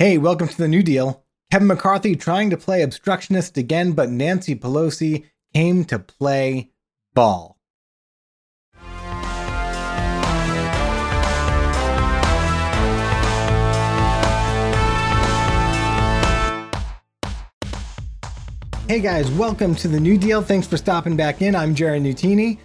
Hey, 0.00 0.18
welcome 0.18 0.48
to 0.48 0.58
the 0.58 0.66
Nu 0.66 0.82
Deal. 0.82 1.22
Kevin 1.52 1.68
McCarthy 1.68 2.16
trying 2.16 2.50
to 2.50 2.56
play 2.56 2.82
obstructionist 2.82 3.56
again, 3.56 3.92
but 3.92 4.10
Nancy 4.10 4.56
Pelosi 4.56 5.26
came 5.54 5.84
to 5.84 6.00
play 6.00 6.72
ball. 7.14 7.60
Hey 18.88 18.98
guys, 18.98 19.30
welcome 19.30 19.76
to 19.76 19.86
the 19.86 20.00
Nu 20.00 20.18
Deal. 20.18 20.42
Thanks 20.42 20.66
for 20.66 20.76
stopping 20.76 21.16
back 21.16 21.40
in. 21.40 21.54
I'm 21.54 21.72
Jared 21.72 22.02
Nutini. 22.02 22.58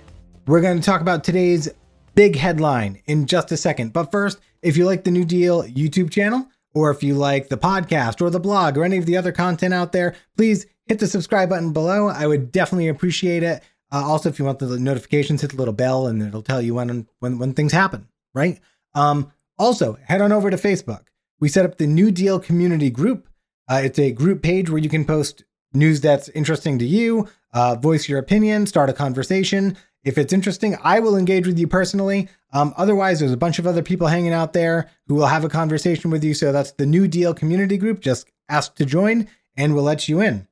We're 0.47 0.61
going 0.61 0.79
to 0.79 0.83
talk 0.83 1.01
about 1.01 1.23
today's 1.23 1.69
big 2.15 2.35
headline 2.35 3.03
in 3.05 3.27
just 3.27 3.51
a 3.51 3.57
second. 3.57 3.93
But 3.93 4.09
first, 4.09 4.39
if 4.63 4.75
you 4.77 4.85
like 4.85 5.03
the 5.03 5.11
Nu 5.11 5.23
Deal 5.23 5.61
YouTube 5.61 6.09
channel, 6.09 6.47
or 6.73 6.91
if 6.91 7.03
you 7.03 7.15
like 7.15 7.49
the 7.49 7.57
podcast 7.57 8.21
or 8.21 8.29
the 8.29 8.39
blog 8.39 8.77
or 8.77 8.83
any 8.83 8.97
of 8.97 9.05
the 9.05 9.17
other 9.17 9.31
content 9.31 9.73
out 9.73 9.91
there, 9.91 10.15
please 10.37 10.65
hit 10.85 10.99
the 10.99 11.07
subscribe 11.07 11.49
button 11.49 11.73
below. 11.73 12.07
I 12.07 12.27
would 12.27 12.51
definitely 12.51 12.87
appreciate 12.87 13.43
it. 13.43 13.63
Uh, 13.91 14.03
also, 14.05 14.29
if 14.29 14.37
you 14.37 14.45
want 14.45 14.59
the 14.59 14.79
notifications, 14.79 15.41
hit 15.41 15.51
the 15.51 15.57
little 15.57 15.73
bell 15.73 16.07
and 16.07 16.21
it'll 16.21 16.43
tell 16.43 16.61
you 16.61 16.75
when 16.75 17.07
when 17.19 17.39
when 17.39 17.53
things 17.53 17.71
happen. 17.71 18.07
Right. 18.33 18.59
Um, 18.93 19.31
also, 19.57 19.97
head 20.05 20.21
on 20.21 20.31
over 20.31 20.49
to 20.49 20.57
Facebook. 20.57 21.05
We 21.39 21.49
set 21.49 21.65
up 21.65 21.77
the 21.77 21.87
Nu 21.87 22.11
Deal 22.11 22.39
community 22.39 22.89
group. 22.89 23.27
Uh, 23.69 23.81
it's 23.83 23.99
a 23.99 24.11
group 24.11 24.41
page 24.41 24.69
where 24.69 24.81
you 24.81 24.89
can 24.89 25.05
post 25.05 25.43
news 25.73 26.01
that's 26.01 26.29
interesting 26.29 26.79
to 26.79 26.85
you, 26.85 27.27
uh, 27.53 27.75
voice 27.75 28.09
your 28.09 28.19
opinion, 28.19 28.65
start 28.65 28.89
a 28.89 28.93
conversation. 28.93 29.77
If 30.03 30.17
it's 30.17 30.33
interesting, 30.33 30.77
I 30.81 30.99
will 30.99 31.17
engage 31.17 31.45
with 31.45 31.59
you 31.59 31.67
personally. 31.67 32.29
Um, 32.53 32.73
otherwise, 32.77 33.19
there's 33.19 33.33
a 33.33 33.37
bunch 33.37 33.59
of 33.59 33.67
other 33.67 33.83
people 33.83 34.07
hanging 34.07 34.33
out 34.33 34.53
there 34.53 34.89
who 35.07 35.15
will 35.15 35.27
have 35.27 35.43
a 35.43 35.49
conversation 35.49 36.09
with 36.09 36.23
you. 36.23 36.33
So 36.33 36.51
that's 36.51 36.71
the 36.71 36.85
Nu 36.85 37.07
Deal 37.07 37.33
community 37.33 37.77
group. 37.77 37.99
Just 37.99 38.29
ask 38.47 38.75
to 38.75 38.85
join 38.85 39.27
and 39.57 39.73
we'll 39.75 39.83
let 39.83 40.07
you 40.07 40.21
in. 40.21 40.47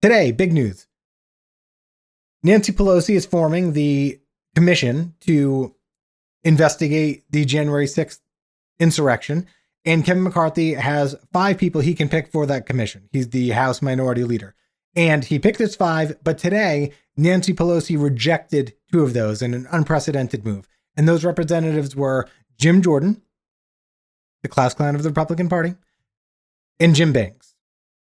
Today, 0.00 0.32
big 0.32 0.52
news 0.52 0.88
Nancy 2.42 2.72
Pelosi 2.72 3.14
is 3.14 3.26
forming 3.26 3.72
the 3.72 4.20
commission 4.54 5.14
to 5.20 5.74
investigate 6.44 7.24
the 7.30 7.44
January 7.44 7.86
6th 7.86 8.20
insurrection. 8.80 9.46
And 9.84 10.04
Kevin 10.04 10.22
McCarthy 10.22 10.74
has 10.74 11.16
five 11.32 11.58
people 11.58 11.80
he 11.80 11.94
can 11.94 12.08
pick 12.08 12.30
for 12.30 12.46
that 12.46 12.66
commission. 12.66 13.08
He's 13.12 13.28
the 13.30 13.50
House 13.50 13.82
Minority 13.82 14.24
Leader. 14.24 14.54
And 14.94 15.24
he 15.24 15.38
picked 15.38 15.58
his 15.58 15.74
five, 15.74 16.16
but 16.22 16.38
today 16.38 16.92
Nancy 17.16 17.52
Pelosi 17.52 18.00
rejected 18.02 18.74
two 18.90 19.02
of 19.02 19.14
those 19.14 19.42
in 19.42 19.54
an 19.54 19.66
unprecedented 19.70 20.44
move. 20.44 20.68
And 20.96 21.08
those 21.08 21.24
representatives 21.24 21.96
were 21.96 22.28
Jim 22.58 22.82
Jordan, 22.82 23.22
the 24.42 24.48
class 24.48 24.74
clown 24.74 24.94
of 24.94 25.02
the 25.02 25.08
Republican 25.08 25.48
Party, 25.48 25.74
and 26.78 26.94
Jim 26.94 27.12
Banks. 27.12 27.54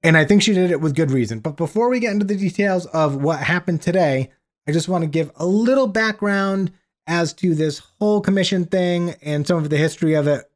And 0.01 0.17
I 0.17 0.25
think 0.25 0.41
she 0.41 0.53
did 0.53 0.71
it 0.71 0.81
with 0.81 0.95
good 0.95 1.11
reason. 1.11 1.39
But 1.39 1.55
before 1.55 1.89
we 1.89 2.01
get 2.01 2.11
into 2.11 2.25
the 2.25 2.35
details 2.35 2.85
of 2.87 3.15
what 3.15 3.39
happened 3.39 3.81
today, 3.81 4.31
I 4.67 4.73
just 4.73 4.89
want 4.89 5.03
to 5.03 5.09
give 5.09 5.31
a 5.37 5.45
little 5.45 5.87
background 5.87 6.71
as 7.07 7.33
to 7.33 7.55
this 7.55 7.79
whole 7.99 8.19
commission 8.21 8.65
thing 8.65 9.15
and 9.21 9.47
some 9.47 9.57
of 9.57 9.69
the 9.69 9.77
history 9.77 10.13
of 10.13 10.27
it 10.27 10.49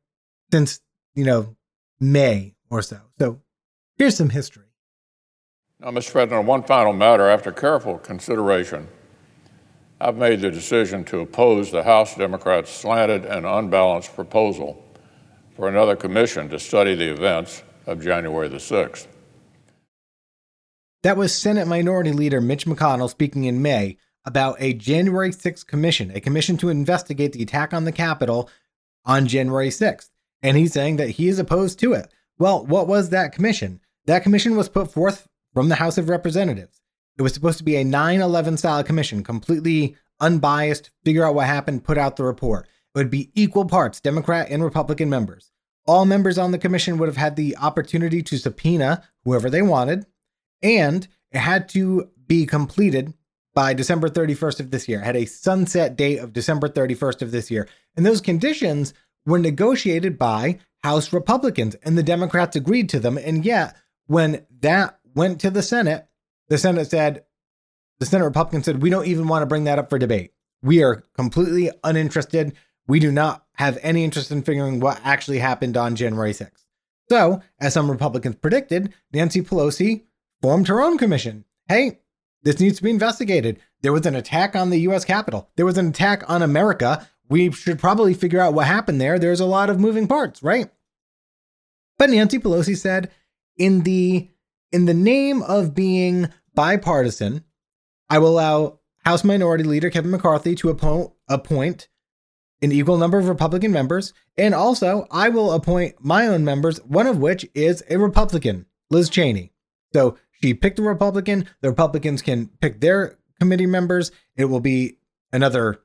since, 0.51 0.81
you 1.15 1.23
know, 1.25 1.55
May 1.99 2.55
or 2.69 2.81
so. 2.81 2.99
So 3.19 3.41
here's 3.97 4.15
some 4.15 4.29
history. 4.29 4.66
Now, 5.79 5.89
Mr. 5.91 6.11
President, 6.11 6.39
on 6.39 6.45
one 6.47 6.63
final 6.63 6.91
matter, 6.91 7.29
after 7.29 7.51
careful 7.51 7.99
consideration, 7.99 8.87
I've 10.01 10.17
made 10.17 10.41
the 10.41 10.49
decision 10.49 11.03
to 11.05 11.19
oppose 11.19 11.69
the 11.69 11.83
House 11.83 12.15
Democrats' 12.15 12.71
slanted 12.71 13.25
and 13.25 13.45
unbalanced 13.45 14.15
proposal 14.15 14.83
for 15.55 15.69
another 15.69 15.95
commission 15.95 16.49
to 16.49 16.57
study 16.57 16.95
the 16.95 17.11
events 17.11 17.61
of 17.85 18.01
January 18.01 18.47
the 18.47 18.57
6th. 18.57 19.05
That 21.03 21.15
was 21.15 21.33
Senate 21.35 21.67
Minority 21.67 22.11
Leader 22.11 22.41
Mitch 22.41 22.65
McConnell 22.65 23.09
speaking 23.09 23.43
in 23.43 23.61
May 23.61 23.97
about 24.25 24.55
a 24.59 24.73
January 24.73 25.29
6th 25.29 25.67
commission, 25.67 26.11
a 26.15 26.19
commission 26.19 26.57
to 26.57 26.69
investigate 26.69 27.33
the 27.33 27.43
attack 27.43 27.71
on 27.71 27.85
the 27.85 27.91
Capitol 27.91 28.49
on 29.05 29.27
January 29.27 29.69
6th. 29.69 30.09
And 30.41 30.57
he's 30.57 30.73
saying 30.73 30.95
that 30.95 31.11
he 31.11 31.27
is 31.27 31.37
opposed 31.37 31.77
to 31.79 31.93
it. 31.93 32.11
Well, 32.39 32.65
what 32.65 32.87
was 32.87 33.09
that 33.11 33.31
commission? 33.31 33.79
That 34.05 34.23
commission 34.23 34.57
was 34.57 34.69
put 34.69 34.91
forth 34.91 35.27
from 35.53 35.69
the 35.69 35.75
House 35.75 35.97
of 35.97 36.09
Representatives. 36.09 36.81
It 37.17 37.21
was 37.21 37.33
supposed 37.33 37.57
to 37.57 37.63
be 37.63 37.75
a 37.77 37.83
9 37.83 38.21
11 38.21 38.57
style 38.57 38.83
commission, 38.83 39.23
completely 39.23 39.95
unbiased, 40.19 40.91
figure 41.03 41.25
out 41.25 41.35
what 41.35 41.47
happened, 41.47 41.83
put 41.83 41.97
out 41.97 42.15
the 42.15 42.23
report. 42.23 42.67
It 42.95 42.99
would 42.99 43.09
be 43.09 43.31
equal 43.35 43.65
parts 43.65 43.99
Democrat 43.99 44.47
and 44.49 44.63
Republican 44.63 45.09
members. 45.09 45.51
All 45.85 46.05
members 46.05 46.37
on 46.37 46.51
the 46.51 46.57
commission 46.57 46.97
would 46.97 47.07
have 47.07 47.17
had 47.17 47.35
the 47.35 47.55
opportunity 47.57 48.21
to 48.23 48.37
subpoena 48.37 49.03
whoever 49.23 49.49
they 49.49 49.61
wanted, 49.61 50.05
and 50.61 51.07
it 51.31 51.39
had 51.39 51.69
to 51.69 52.09
be 52.27 52.45
completed 52.45 53.13
by 53.53 53.73
December 53.73 54.09
31st 54.09 54.59
of 54.59 54.71
this 54.71 54.87
year. 54.87 54.99
It 54.99 55.05
had 55.05 55.15
a 55.15 55.25
sunset 55.25 55.95
date 55.95 56.19
of 56.19 56.33
December 56.33 56.69
31st 56.69 57.23
of 57.23 57.31
this 57.31 57.49
year. 57.49 57.67
And 57.95 58.05
those 58.05 58.21
conditions 58.21 58.93
were 59.25 59.39
negotiated 59.39 60.17
by 60.17 60.59
House 60.83 61.11
Republicans, 61.11 61.75
and 61.83 61.97
the 61.97 62.03
Democrats 62.03 62.55
agreed 62.55 62.89
to 62.89 62.99
them. 62.99 63.17
And 63.17 63.43
yet, 63.43 63.75
when 64.05 64.45
that 64.61 64.96
went 65.17 65.41
to 65.41 65.49
the 65.49 65.63
Senate. 65.63 66.07
The 66.47 66.57
Senate 66.57 66.89
said, 66.89 67.25
the 67.99 68.05
Senate 68.05 68.25
Republicans 68.25 68.65
said, 68.65 68.81
we 68.81 68.89
don't 68.89 69.07
even 69.07 69.27
want 69.27 69.41
to 69.41 69.47
bring 69.47 69.65
that 69.65 69.79
up 69.79 69.89
for 69.89 69.97
debate. 69.97 70.31
We 70.61 70.83
are 70.83 71.03
completely 71.15 71.71
uninterested. 71.83 72.55
We 72.87 72.99
do 72.99 73.11
not 73.11 73.43
have 73.53 73.79
any 73.81 74.03
interest 74.03 74.31
in 74.31 74.43
figuring 74.43 74.79
what 74.79 75.01
actually 75.03 75.39
happened 75.39 75.75
on 75.75 75.95
January 75.95 76.31
6th. 76.31 76.63
So, 77.09 77.41
as 77.59 77.73
some 77.73 77.89
Republicans 77.89 78.35
predicted, 78.35 78.93
Nancy 79.11 79.41
Pelosi 79.41 80.03
formed 80.41 80.67
her 80.67 80.81
own 80.81 80.97
commission. 80.97 81.45
Hey, 81.67 81.99
this 82.43 82.59
needs 82.59 82.77
to 82.77 82.83
be 82.83 82.89
investigated. 82.91 83.59
There 83.81 83.93
was 83.93 84.05
an 84.05 84.15
attack 84.15 84.55
on 84.55 84.69
the 84.69 84.81
US 84.81 85.03
Capitol, 85.03 85.49
there 85.55 85.65
was 85.65 85.77
an 85.77 85.87
attack 85.89 86.29
on 86.29 86.41
America. 86.41 87.07
We 87.29 87.51
should 87.51 87.77
probably 87.77 88.13
figure 88.13 88.39
out 88.39 88.53
what 88.53 88.67
happened 88.67 89.01
there. 89.01 89.19
There's 89.19 89.41
a 89.41 89.45
lot 89.45 89.69
of 89.69 89.81
moving 89.81 90.07
parts, 90.07 90.41
right? 90.41 90.69
But 91.97 92.09
Nancy 92.09 92.39
Pelosi 92.39 92.77
said 92.77 93.11
in 93.57 93.81
the 93.81 94.29
in 94.71 94.85
the 94.85 94.93
name 94.93 95.41
of 95.43 95.73
being 95.73 96.29
bipartisan, 96.53 97.43
I 98.09 98.19
will 98.19 98.29
allow 98.29 98.79
House 99.05 99.23
Minority 99.23 99.63
Leader 99.63 99.89
Kevin 99.89 100.11
McCarthy 100.11 100.55
to 100.55 100.69
appoint, 100.69 101.11
appoint 101.29 101.87
an 102.61 102.71
equal 102.71 102.97
number 102.97 103.17
of 103.17 103.27
Republican 103.29 103.71
members. 103.71 104.13
And 104.37 104.53
also, 104.53 105.07
I 105.11 105.29
will 105.29 105.53
appoint 105.53 105.95
my 105.99 106.27
own 106.27 106.43
members, 106.43 106.77
one 106.79 107.07
of 107.07 107.19
which 107.19 107.45
is 107.53 107.83
a 107.89 107.97
Republican, 107.97 108.65
Liz 108.89 109.09
Cheney. 109.09 109.53
So 109.93 110.17
she 110.41 110.53
picked 110.53 110.79
a 110.79 110.83
Republican. 110.83 111.47
The 111.61 111.69
Republicans 111.69 112.21
can 112.21 112.47
pick 112.61 112.81
their 112.81 113.17
committee 113.39 113.65
members. 113.65 114.11
It 114.35 114.45
will 114.45 114.59
be 114.59 114.97
another 115.31 115.81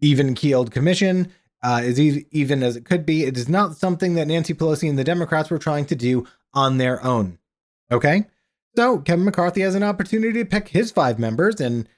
even 0.00 0.34
keeled 0.34 0.70
commission, 0.70 1.32
uh, 1.62 1.80
as 1.82 1.98
even 1.98 2.62
as 2.62 2.76
it 2.76 2.84
could 2.84 3.06
be. 3.06 3.24
It 3.24 3.36
is 3.36 3.48
not 3.48 3.76
something 3.76 4.14
that 4.14 4.28
Nancy 4.28 4.54
Pelosi 4.54 4.88
and 4.88 4.98
the 4.98 5.04
Democrats 5.04 5.50
were 5.50 5.58
trying 5.58 5.86
to 5.86 5.94
do 5.94 6.26
on 6.52 6.78
their 6.78 7.02
own. 7.04 7.38
Okay. 7.90 8.26
So 8.76 8.98
Kevin 8.98 9.24
McCarthy 9.24 9.60
has 9.60 9.74
an 9.74 9.82
opportunity 9.82 10.40
to 10.40 10.44
pick 10.44 10.68
his 10.68 10.90
five 10.90 11.18
members, 11.18 11.60
and 11.60 11.88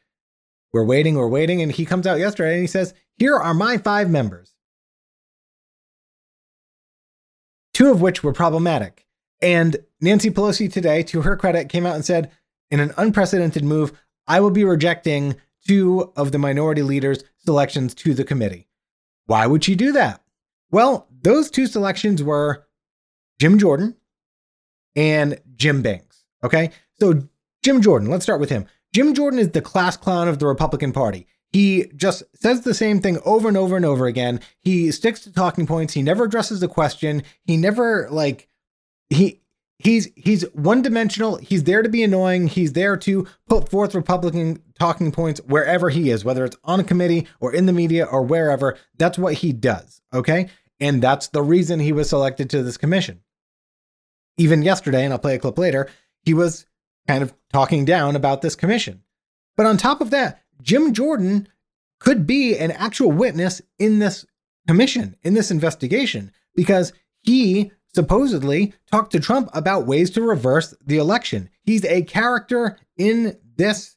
we're 0.73 0.85
waiting, 0.85 1.15
we're 1.15 1.29
waiting. 1.29 1.63
And 1.63 1.73
he 1.73 1.87
comes 1.87 2.07
out 2.07 2.19
yesterday 2.19 2.55
and 2.55 2.61
he 2.61 2.67
says, 2.67 2.93
Here 3.19 3.37
are 3.37 3.55
my 3.55 3.79
five 3.79 4.11
members. 4.11 4.53
Two 7.73 7.91
of 7.91 8.01
which 8.01 8.23
were 8.23 8.33
problematic. 8.33 9.07
And 9.43 9.77
Nancy 10.01 10.31
Pelosi 10.31 10.73
today, 10.73 11.03
to 11.05 11.23
her 11.23 11.37
credit, 11.37 11.69
came 11.69 11.85
out 11.85 11.95
and 11.95 12.05
said, 12.05 12.31
in 12.71 12.81
an 12.81 12.93
unprecedented 12.97 13.65
move, 13.65 13.93
I 14.27 14.41
will 14.41 14.51
be 14.51 14.65
rejecting 14.65 15.37
two 15.67 16.13
of 16.17 16.33
the 16.33 16.39
minority 16.39 16.83
leaders' 16.83 17.25
selections 17.45 17.95
to 17.97 18.15
the 18.15 18.25
committee. 18.25 18.69
Why 19.27 19.47
would 19.47 19.65
she 19.65 19.75
do 19.75 19.93
that? 19.93 20.23
Well, 20.71 21.09
those 21.23 21.51
two 21.51 21.67
selections 21.67 22.23
were 22.23 22.67
Jim 23.39 23.59
Jordan 23.59 23.97
and 24.97 25.39
Jim 25.55 25.83
Banks. 25.83 26.25
Okay. 26.43 26.71
So, 26.99 27.23
Jim 27.63 27.83
Jordan, 27.83 28.11
let's 28.11 28.25
start 28.25 28.41
with 28.41 28.51
him. 28.51 28.67
Jim 28.93 29.15
Jordan 29.15 29.39
is 29.39 29.51
the 29.51 29.61
class 29.61 29.97
clown 29.97 30.27
of 30.27 30.39
the 30.39 30.47
Republican 30.47 30.93
Party. 30.93 31.27
He 31.53 31.91
just 31.95 32.23
says 32.35 32.63
the 32.63 32.75
same 32.75 33.01
thing 33.01 33.19
over 33.25 33.49
and 33.49 33.57
over 33.57 33.77
and 33.77 33.85
over 33.85 34.07
again. 34.07 34.41
He 34.61 34.91
sticks 34.91 35.21
to 35.21 35.33
talking 35.33 35.67
points. 35.67 35.95
He 35.95 36.03
never 36.03 36.25
addresses 36.25 36.61
the 36.61 36.69
question. 36.69 37.23
He 37.45 37.57
never 37.57 38.09
like 38.11 38.49
he 39.09 39.43
he's 39.79 40.09
he's 40.17 40.43
one 40.53 40.83
dimensional. 40.83 41.37
He's 41.37 41.65
there 41.65 41.83
to 41.83 41.89
be 41.89 42.03
annoying. 42.03 42.49
He's 42.49 42.73
there 42.73 42.97
to 42.99 43.27
put 43.49 43.69
forth 43.69 43.95
Republican 43.95 44.63
talking 44.79 45.13
points 45.13 45.41
wherever 45.47 45.89
he 45.89 46.11
is, 46.11 46.25
whether 46.25 46.45
it's 46.45 46.57
on 46.65 46.81
a 46.81 46.85
committee 46.85 47.27
or 47.41 47.55
in 47.55 47.67
the 47.67 47.73
media 47.73 48.05
or 48.05 48.23
wherever. 48.23 48.77
That's 48.99 49.19
what 49.19 49.35
he 49.35 49.53
does. 49.53 50.01
Okay. 50.13 50.49
And 50.81 51.01
that's 51.01 51.29
the 51.29 51.43
reason 51.43 51.81
he 51.81 51.93
was 51.93 52.09
selected 52.09 52.51
to 52.51 52.63
this 52.63 52.77
commission 52.77 53.21
even 54.37 54.63
yesterday, 54.63 55.05
and 55.05 55.13
I'll 55.13 55.19
play 55.19 55.35
a 55.35 55.39
clip 55.39 55.59
later, 55.59 55.89
he 56.23 56.35
was 56.35 56.67
kind 57.07 57.23
of 57.23 57.35
talking 57.53 57.85
down 57.85 58.17
about 58.17 58.43
this 58.43 58.57
commission. 58.57 59.03
But 59.57 59.67
on 59.67 59.77
top 59.77 60.01
of 60.01 60.11
that, 60.11 60.43
Jim 60.61 60.93
Jordan 60.93 61.49
could 61.99 62.27
be 62.27 62.57
an 62.57 62.71
actual 62.73 63.11
witness 63.11 63.63
in 63.79 63.99
this 63.99 64.27
commission, 64.67 65.17
in 65.23 65.35
this 65.35 65.51
investigation, 65.51 66.33
because 66.55 66.93
he 67.23 67.71
supposedly 67.95 68.75
talked 68.91 69.13
to 69.13 69.21
Trump 69.21 69.49
about 69.55 69.87
ways 69.87 70.11
to 70.11 70.23
reverse 70.23 70.75
the 70.85 70.99
election. 70.99 71.49
He's 71.63 71.85
a 71.85 72.03
character 72.03 72.79
in 72.97 73.39
this 73.57 73.97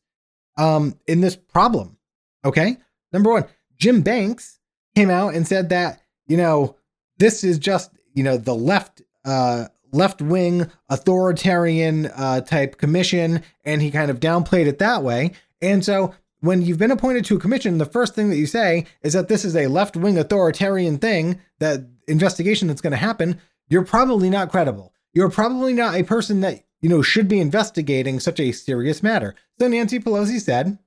um 0.57 0.97
in 1.07 1.21
this 1.21 1.35
problem. 1.35 1.97
Okay? 2.45 2.77
Number 3.11 3.31
1, 3.31 3.45
Jim 3.77 4.01
Banks 4.01 4.59
came 4.95 5.09
out 5.09 5.33
and 5.33 5.47
said 5.47 5.69
that, 5.69 6.01
you 6.27 6.37
know, 6.37 6.77
this 7.17 7.43
is 7.43 7.59
just, 7.59 7.91
you 8.13 8.23
know, 8.23 8.37
the 8.37 8.55
left 8.55 9.01
uh 9.25 9.65
left 9.91 10.21
wing 10.21 10.69
authoritarian 10.89 12.07
uh, 12.07 12.41
type 12.41 12.77
commission, 12.77 13.43
and 13.63 13.81
he 13.81 13.91
kind 13.91 14.11
of 14.11 14.19
downplayed 14.19 14.67
it 14.67 14.79
that 14.79 15.03
way. 15.03 15.31
And 15.61 15.83
so 15.83 16.13
when 16.41 16.61
you've 16.61 16.77
been 16.77 16.91
appointed 16.91 17.25
to 17.25 17.35
a 17.35 17.39
commission, 17.39 17.77
the 17.77 17.85
first 17.85 18.15
thing 18.15 18.29
that 18.29 18.37
you 18.37 18.47
say 18.47 18.85
is 19.01 19.13
that 19.13 19.27
this 19.27 19.43
is 19.43 19.55
a 19.55 19.67
left 19.67 19.97
wing 19.97 20.17
authoritarian 20.17 20.97
thing, 20.97 21.41
that 21.59 21.85
investigation 22.07 22.67
that's 22.67 22.81
going 22.81 22.91
to 22.91 22.97
happen, 22.97 23.39
you're 23.67 23.85
probably 23.85 24.29
not 24.29 24.49
credible. 24.49 24.93
You're 25.13 25.29
probably 25.29 25.73
not 25.73 25.95
a 25.95 26.03
person 26.03 26.41
that, 26.41 26.63
you 26.81 26.89
know, 26.89 27.01
should 27.01 27.27
be 27.27 27.39
investigating 27.39 28.19
such 28.19 28.39
a 28.39 28.51
serious 28.51 29.03
matter. 29.03 29.35
So 29.59 29.67
Nancy 29.67 29.99
Pelosi 29.99 30.39
said, 30.39 30.79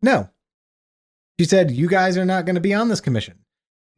no. 0.00 0.30
She 1.38 1.44
said, 1.44 1.70
you 1.70 1.88
guys 1.88 2.16
are 2.16 2.24
not 2.24 2.46
going 2.46 2.54
to 2.54 2.60
be 2.60 2.74
on 2.74 2.88
this 2.88 3.00
commission. 3.00 3.38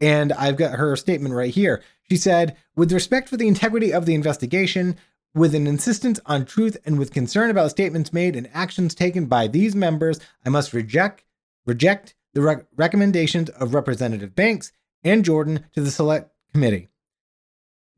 And 0.00 0.32
I've 0.32 0.56
got 0.56 0.78
her 0.78 0.96
statement 0.96 1.34
right 1.34 1.52
here. 1.52 1.82
She 2.08 2.16
said, 2.16 2.56
with 2.74 2.92
respect 2.92 3.28
for 3.28 3.36
the 3.36 3.48
integrity 3.48 3.92
of 3.92 4.06
the 4.06 4.14
investigation, 4.14 4.96
with 5.34 5.54
an 5.54 5.66
insistence 5.66 6.18
on 6.26 6.44
truth 6.44 6.76
and 6.84 6.98
with 6.98 7.12
concern 7.12 7.50
about 7.50 7.70
statements 7.70 8.12
made 8.12 8.34
and 8.34 8.48
actions 8.52 8.94
taken 8.94 9.26
by 9.26 9.46
these 9.46 9.76
members, 9.76 10.18
I 10.44 10.48
must 10.48 10.72
reject 10.72 11.24
reject 11.66 12.14
the 12.34 12.40
rec- 12.40 12.66
recommendations 12.76 13.50
of 13.50 13.74
Representative 13.74 14.34
Banks 14.34 14.72
and 15.04 15.24
Jordan 15.24 15.66
to 15.74 15.80
the 15.80 15.90
Select 15.90 16.32
Committee. 16.52 16.88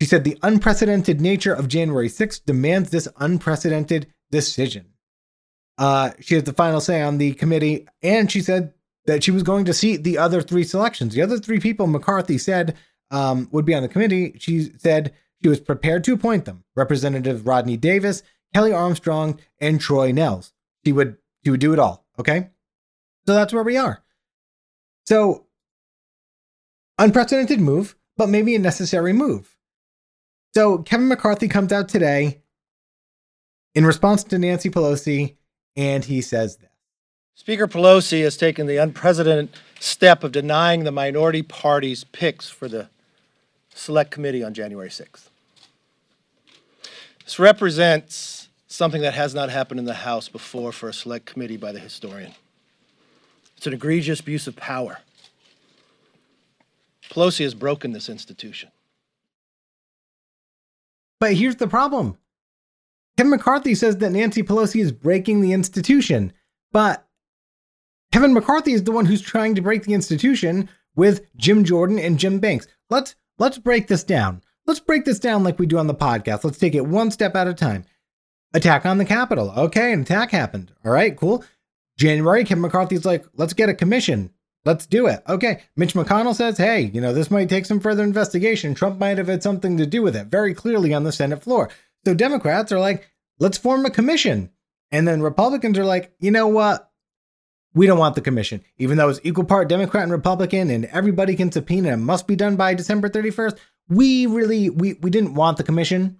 She 0.00 0.06
said 0.06 0.24
the 0.24 0.38
unprecedented 0.42 1.20
nature 1.20 1.54
of 1.54 1.68
January 1.68 2.08
6th 2.08 2.44
demands 2.44 2.90
this 2.90 3.08
unprecedented 3.18 4.12
decision. 4.30 4.92
Uh, 5.78 6.10
she 6.20 6.34
has 6.34 6.44
the 6.44 6.52
final 6.52 6.80
say 6.80 7.02
on 7.02 7.18
the 7.18 7.32
committee, 7.34 7.86
and 8.02 8.30
she 8.30 8.40
said 8.40 8.74
that 9.06 9.24
she 9.24 9.30
was 9.30 9.42
going 9.42 9.64
to 9.64 9.74
seat 9.74 10.04
the 10.04 10.18
other 10.18 10.40
three 10.40 10.64
selections. 10.64 11.14
The 11.14 11.22
other 11.22 11.38
three 11.38 11.60
people 11.60 11.86
McCarthy 11.86 12.38
said 12.38 12.76
um, 13.10 13.48
would 13.52 13.64
be 13.64 13.74
on 13.74 13.82
the 13.82 13.88
committee. 13.88 14.36
She 14.38 14.70
said 14.78 15.12
she 15.42 15.48
was 15.48 15.60
prepared 15.60 16.04
to 16.04 16.14
appoint 16.14 16.44
them 16.44 16.64
Representative 16.76 17.46
Rodney 17.46 17.76
Davis, 17.76 18.22
Kelly 18.54 18.72
Armstrong, 18.72 19.40
and 19.60 19.80
Troy 19.80 20.12
Nehls. 20.12 20.52
She 20.84 20.92
would, 20.92 21.16
she 21.44 21.50
would 21.50 21.60
do 21.60 21.72
it 21.72 21.78
all. 21.78 22.06
Okay. 22.18 22.50
So 23.26 23.34
that's 23.34 23.52
where 23.52 23.62
we 23.62 23.76
are. 23.76 24.02
So, 25.06 25.46
unprecedented 26.98 27.60
move, 27.60 27.96
but 28.16 28.28
maybe 28.28 28.54
a 28.54 28.58
necessary 28.58 29.12
move. 29.12 29.56
So, 30.54 30.78
Kevin 30.78 31.08
McCarthy 31.08 31.48
comes 31.48 31.72
out 31.72 31.88
today 31.88 32.42
in 33.74 33.86
response 33.86 34.22
to 34.24 34.38
Nancy 34.38 34.70
Pelosi, 34.70 35.36
and 35.76 36.04
he 36.04 36.20
says 36.20 36.56
this 36.56 36.71
Speaker 37.34 37.66
Pelosi 37.66 38.22
has 38.22 38.36
taken 38.36 38.66
the 38.66 38.76
unprecedented 38.76 39.50
step 39.80 40.22
of 40.22 40.32
denying 40.32 40.84
the 40.84 40.92
minority 40.92 41.42
party's 41.42 42.04
picks 42.04 42.48
for 42.48 42.68
the 42.68 42.88
Select 43.74 44.10
Committee 44.10 44.44
on 44.44 44.54
January 44.54 44.88
6th. 44.88 45.28
This 47.24 47.38
represents 47.38 48.48
something 48.66 49.02
that 49.02 49.14
has 49.14 49.34
not 49.34 49.50
happened 49.50 49.80
in 49.80 49.86
the 49.86 49.94
House 49.94 50.28
before 50.28 50.72
for 50.72 50.88
a 50.88 50.92
Select 50.92 51.26
Committee 51.26 51.56
by 51.56 51.72
the 51.72 51.78
historian. 51.78 52.32
It's 53.56 53.66
an 53.66 53.74
egregious 53.74 54.20
abuse 54.20 54.46
of 54.46 54.56
power. 54.56 54.98
Pelosi 57.10 57.44
has 57.44 57.54
broken 57.54 57.92
this 57.92 58.08
institution. 58.08 58.70
But 61.20 61.34
here's 61.34 61.56
the 61.56 61.68
problem 61.68 62.18
Kevin 63.16 63.30
McCarthy 63.30 63.74
says 63.74 63.98
that 63.98 64.10
Nancy 64.10 64.42
Pelosi 64.42 64.80
is 64.80 64.90
breaking 64.90 65.40
the 65.40 65.52
institution, 65.52 66.32
but 66.72 67.06
Kevin 68.12 68.34
McCarthy 68.34 68.72
is 68.72 68.84
the 68.84 68.92
one 68.92 69.06
who's 69.06 69.22
trying 69.22 69.54
to 69.54 69.62
break 69.62 69.84
the 69.84 69.94
institution 69.94 70.68
with 70.94 71.26
Jim 71.36 71.64
Jordan 71.64 71.98
and 71.98 72.18
Jim 72.18 72.38
Banks. 72.38 72.68
Let's 72.90 73.14
let's 73.38 73.58
break 73.58 73.88
this 73.88 74.04
down. 74.04 74.42
Let's 74.66 74.80
break 74.80 75.06
this 75.06 75.18
down 75.18 75.42
like 75.42 75.58
we 75.58 75.66
do 75.66 75.78
on 75.78 75.86
the 75.86 75.94
podcast. 75.94 76.44
Let's 76.44 76.58
take 76.58 76.74
it 76.74 76.86
one 76.86 77.10
step 77.10 77.34
at 77.34 77.48
a 77.48 77.54
time. 77.54 77.84
Attack 78.54 78.84
on 78.84 78.98
the 78.98 79.06
Capitol. 79.06 79.50
Okay, 79.56 79.92
an 79.92 80.02
attack 80.02 80.30
happened. 80.30 80.72
All 80.84 80.92
right, 80.92 81.16
cool. 81.16 81.42
January, 81.98 82.44
Kevin 82.44 82.60
McCarthy's 82.62 83.06
like, 83.06 83.24
let's 83.36 83.54
get 83.54 83.70
a 83.70 83.74
commission. 83.74 84.30
Let's 84.64 84.86
do 84.86 85.06
it. 85.06 85.22
Okay. 85.28 85.62
Mitch 85.76 85.94
McConnell 85.94 86.34
says, 86.34 86.56
hey, 86.58 86.82
you 86.82 87.00
know, 87.00 87.12
this 87.12 87.30
might 87.30 87.48
take 87.48 87.66
some 87.66 87.80
further 87.80 88.04
investigation. 88.04 88.74
Trump 88.74 88.98
might 88.98 89.18
have 89.18 89.26
had 89.26 89.42
something 89.42 89.76
to 89.78 89.86
do 89.86 90.02
with 90.02 90.14
it 90.14 90.28
very 90.28 90.54
clearly 90.54 90.94
on 90.94 91.02
the 91.02 91.12
Senate 91.12 91.42
floor. 91.42 91.68
So 92.04 92.14
Democrats 92.14 92.70
are 92.70 92.78
like, 92.78 93.10
let's 93.40 93.58
form 93.58 93.84
a 93.84 93.90
commission. 93.90 94.50
And 94.92 95.08
then 95.08 95.22
Republicans 95.22 95.78
are 95.78 95.84
like, 95.84 96.14
you 96.20 96.30
know 96.30 96.46
what? 96.46 96.91
We 97.74 97.86
don't 97.86 97.98
want 97.98 98.14
the 98.14 98.20
commission. 98.20 98.62
Even 98.78 98.98
though 98.98 99.08
it's 99.08 99.20
equal 99.22 99.44
part 99.44 99.68
Democrat 99.68 100.02
and 100.02 100.12
Republican 100.12 100.70
and 100.70 100.84
everybody 100.86 101.34
can 101.34 101.50
subpoena 101.50 101.92
and 101.92 102.02
it 102.02 102.04
must 102.04 102.26
be 102.26 102.36
done 102.36 102.56
by 102.56 102.74
December 102.74 103.08
31st, 103.08 103.56
we 103.88 104.26
really 104.26 104.70
we 104.70 104.94
we 104.94 105.10
didn't 105.10 105.34
want 105.34 105.56
the 105.56 105.64
commission. 105.64 106.18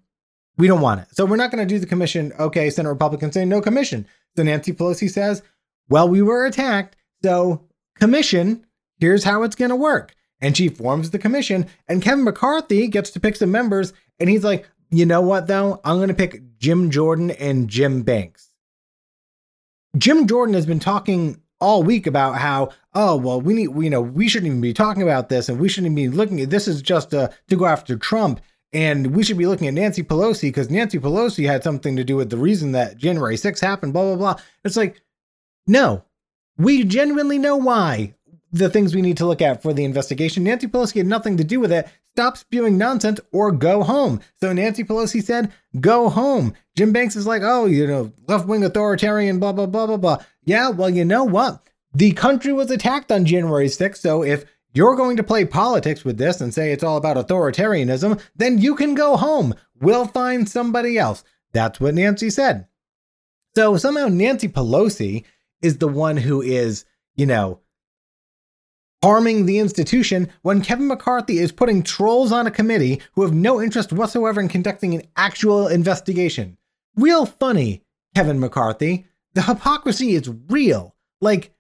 We 0.59 0.67
don't 0.67 0.81
want 0.81 1.01
it. 1.01 1.09
So 1.13 1.25
we're 1.25 1.37
not 1.37 1.51
going 1.51 1.67
to 1.67 1.75
do 1.75 1.79
the 1.79 1.87
commission. 1.87 2.33
Okay, 2.39 2.71
Senate 2.71 2.89
Republicans 2.89 3.35
say 3.35 3.45
no 3.45 3.61
commission. 3.61 4.07
So 4.37 4.43
Nancy 4.43 4.73
Pelosi 4.73 5.11
says, 5.11 5.43
"Well, 5.89 6.09
we 6.09 6.23
were 6.23 6.47
attacked, 6.47 6.97
so 7.23 7.63
commission, 7.99 8.67
here's 8.99 9.25
how 9.25 9.43
it's 9.43 9.57
going 9.57 9.71
to 9.71 9.77
work." 9.77 10.15
And 10.41 10.57
she 10.57 10.69
forms 10.69 11.11
the 11.11 11.19
commission, 11.19 11.67
and 11.87 12.03
Kevin 12.03 12.25
McCarthy 12.25 12.89
gets 12.89 13.11
to 13.11 13.21
pick 13.21 13.37
some 13.37 13.51
members, 13.51 13.93
and 14.19 14.29
he's 14.29 14.45
like, 14.45 14.69
"You 14.91 15.07
know 15.07 15.21
what 15.21 15.47
though? 15.47 15.81
I'm 15.85 15.97
going 15.97 16.09
to 16.09 16.15
pick 16.15 16.59
Jim 16.59 16.91
Jordan 16.91 17.31
and 17.31 17.69
Jim 17.69 18.03
Banks." 18.03 18.49
Jim 19.99 20.27
Jordan 20.27 20.55
has 20.55 20.65
been 20.65 20.81
talking 20.81 21.42
all 21.63 21.83
week 21.83 22.07
about 22.07 22.37
how 22.37 22.69
oh 22.95 23.17
well 23.17 23.41
we 23.41 23.55
need 23.55 23.71
you 23.77 23.89
know 23.89 24.01
we 24.01 24.29
shouldn't 24.29 24.49
even 24.49 24.61
be 24.61 24.75
talking 24.75 25.03
about 25.03 25.29
this 25.29 25.49
and 25.49 25.61
we 25.61 25.69
shouldn't 25.69 25.95
be 25.95 26.09
looking 26.09 26.41
at 26.41 26.51
this 26.51 26.67
is 26.67 26.83
just 26.83 27.15
uh, 27.15 27.29
to 27.49 27.57
go 27.57 27.67
after 27.67 27.97
Trump 27.97 28.41
and 28.73 29.15
we 29.15 29.23
should 29.23 29.39
be 29.39 29.47
looking 29.47 29.69
at 29.69 29.75
Nancy 29.75 30.03
Pelosi 30.03 30.43
because 30.43 30.71
Nancy 30.71 30.99
Pelosi 30.99 31.47
had 31.47 31.63
something 31.63 31.95
to 31.97 32.05
do 32.05 32.17
with 32.17 32.31
the 32.31 32.37
reason 32.37 32.73
that 32.73 32.97
January 32.97 33.37
6th 33.37 33.61
happened 33.61 33.93
blah 33.93 34.03
blah 34.03 34.17
blah. 34.17 34.43
It's 34.65 34.77
like 34.77 35.03
no. 35.67 36.05
We 36.59 36.85
genuinely 36.85 37.39
know 37.39 37.57
why 37.57 38.15
the 38.53 38.69
things 38.69 38.95
we 38.95 39.03
need 39.03 39.17
to 39.17 39.27
look 39.27 39.41
at 39.41 39.63
for 39.63 39.73
the 39.73 39.85
investigation. 39.85 40.45
Nancy 40.45 40.67
Pelosi 40.67 40.97
had 40.97 41.07
nothing 41.07 41.39
to 41.39 41.45
do 41.45 41.61
with 41.61 41.73
it. 41.73 41.89
Stop 42.15 42.37
spewing 42.37 42.77
nonsense 42.77 43.21
or 43.33 43.51
go 43.51 43.83
home. 43.83 44.21
So 44.41 44.53
Nancy 44.53 44.85
Pelosi 44.85 45.23
said 45.23 45.53
go 45.81 46.11
home. 46.11 46.53
Jim 46.77 46.93
Banks 46.93 47.17
is 47.17 47.27
like 47.27 47.43
oh 47.45 47.67
you 47.67 47.87
know 47.87 48.13
left 48.27 48.47
wing 48.47 48.65
authoritarian 48.65 49.39
blah 49.39 49.53
blah 49.53 49.67
blah 49.67 49.87
blah 49.87 49.97
blah 49.97 50.19
yeah, 50.45 50.71
well, 50.71 50.91
you 50.91 51.05
know 51.05 51.25
what? 51.25 51.69
The 51.95 52.13
country 52.13 52.53
was 52.53 52.71
attacked 52.71 53.13
on 53.13 53.27
January 53.27 53.67
6th, 53.67 53.99
so 53.99 54.23
if 54.23 54.45
you're 54.75 54.97
going 54.97 55.17
to 55.19 55.23
play 55.23 55.45
politics 55.45 56.05
with 56.05 56.17
this 56.17 56.41
and 56.41 56.53
say 56.53 56.73
it's 56.73 56.83
all 56.83 56.97
about 56.97 57.17
authoritarianism, 57.17 58.21
then 58.35 58.59
you 58.59 58.75
can 58.75 58.95
go 58.95 59.17
home. 59.17 59.55
We'll 59.81 60.07
find 60.07 60.49
somebody 60.49 60.99
else. 60.99 61.23
That's 61.53 61.79
what 61.81 61.95
Nancy 61.95 62.31
said. 62.31 62.67
So 63.55 63.77
somehow 63.77 64.09
Nancy 64.09 64.49
Pelosi 64.49 65.25
is 65.61 65.79
the 65.79 65.89
one 65.89 66.17
who 66.17 66.41
is, 66.41 66.87
you 67.15 67.27
know, 67.27 67.61
harming 69.03 69.45
the 69.45 69.59
institution 69.59 70.31
when 70.43 70.63
Kevin 70.63 70.87
McCarthy 70.87 71.39
is 71.39 71.53
putting 71.53 71.83
trolls 71.83 72.33
on 72.33 72.47
a 72.47 72.51
committee 72.51 73.03
who 73.13 73.23
have 73.23 73.35
no 73.35 73.61
interest 73.61 73.93
whatsoever 73.93 74.41
in 74.41 74.49
conducting 74.49 74.95
an 74.95 75.03
actual 75.17 75.67
investigation. 75.67 76.57
Real 76.97 77.27
funny, 77.27 77.83
Kevin 78.15 78.41
McCarthy 78.41 79.07
the 79.35 79.43
hypocrisy 79.43 80.15
is 80.15 80.31
real. 80.49 80.95
Like, 81.21 81.55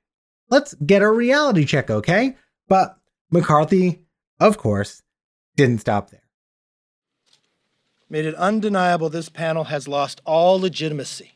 let's 0.50 0.75
get 0.75 1.02
a 1.02 1.11
reality 1.11 1.64
check, 1.64 1.91
okay? 1.91 2.37
But 2.69 2.97
McCarthy, 3.31 4.02
of 4.41 4.59
course, 4.59 5.02
didn't 5.57 5.81
stop 5.81 6.11
there. 6.11 6.21
Made 8.09 8.26
it 8.26 8.35
undeniable 8.35 9.09
this 9.09 9.29
panel 9.29 9.64
has 9.64 9.88
lost 9.88 10.21
all 10.26 10.61
legitimacy 10.61 11.33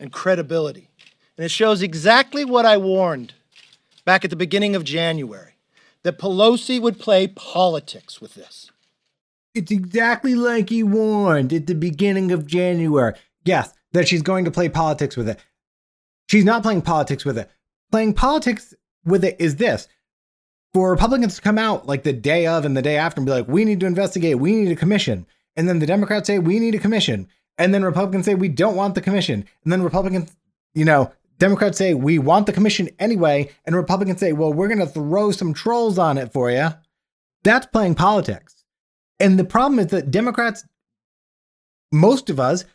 and 0.00 0.12
credibility. 0.12 0.88
And 1.36 1.44
it 1.44 1.50
shows 1.50 1.82
exactly 1.82 2.44
what 2.44 2.64
I 2.64 2.78
warned 2.78 3.34
back 4.06 4.24
at 4.24 4.30
the 4.30 4.36
beginning 4.36 4.74
of 4.74 4.84
January 4.84 5.52
that 6.04 6.18
Pelosi 6.18 6.80
would 6.80 6.98
play 6.98 7.26
politics 7.26 8.20
with 8.20 8.34
this. 8.34 8.70
It's 9.54 9.72
exactly 9.72 10.34
like 10.34 10.70
he 10.70 10.82
warned 10.82 11.52
at 11.52 11.66
the 11.66 11.74
beginning 11.74 12.30
of 12.30 12.46
January. 12.46 13.14
Yes, 13.44 13.72
that 13.96 14.08
she's 14.08 14.22
going 14.22 14.44
to 14.44 14.50
play 14.50 14.68
politics 14.68 15.16
with 15.16 15.28
it. 15.28 15.38
She's 16.28 16.44
not 16.44 16.62
playing 16.62 16.82
politics 16.82 17.24
with 17.24 17.38
it. 17.38 17.50
Playing 17.90 18.14
politics 18.14 18.74
with 19.04 19.24
it 19.24 19.36
is 19.38 19.56
this 19.56 19.88
for 20.74 20.90
Republicans 20.90 21.36
to 21.36 21.42
come 21.42 21.58
out 21.58 21.86
like 21.86 22.02
the 22.02 22.12
day 22.12 22.46
of 22.46 22.64
and 22.64 22.76
the 22.76 22.82
day 22.82 22.96
after 22.96 23.20
and 23.20 23.26
be 23.26 23.32
like, 23.32 23.48
we 23.48 23.64
need 23.64 23.80
to 23.80 23.86
investigate, 23.86 24.38
we 24.38 24.52
need 24.52 24.70
a 24.70 24.76
commission. 24.76 25.26
And 25.56 25.68
then 25.68 25.78
the 25.78 25.86
Democrats 25.86 26.26
say, 26.26 26.38
we 26.38 26.58
need 26.58 26.74
a 26.74 26.78
commission. 26.78 27.28
And 27.56 27.72
then 27.72 27.82
Republicans 27.82 28.26
say, 28.26 28.34
we 28.34 28.48
don't 28.48 28.76
want 28.76 28.94
the 28.94 29.00
commission. 29.00 29.46
And 29.64 29.72
then 29.72 29.82
Republicans, 29.82 30.36
you 30.74 30.84
know, 30.84 31.10
Democrats 31.38 31.78
say, 31.78 31.94
we 31.94 32.18
want 32.18 32.44
the 32.44 32.52
commission 32.52 32.90
anyway. 32.98 33.50
And 33.64 33.74
Republicans 33.74 34.20
say, 34.20 34.34
well, 34.34 34.52
we're 34.52 34.68
going 34.68 34.80
to 34.80 34.86
throw 34.86 35.30
some 35.30 35.54
trolls 35.54 35.98
on 35.98 36.18
it 36.18 36.32
for 36.32 36.50
you. 36.50 36.68
That's 37.42 37.66
playing 37.66 37.94
politics. 37.94 38.64
And 39.18 39.38
the 39.38 39.44
problem 39.44 39.78
is 39.78 39.86
that 39.86 40.10
Democrats, 40.10 40.64
most 41.90 42.28
of 42.28 42.38
us, 42.38 42.66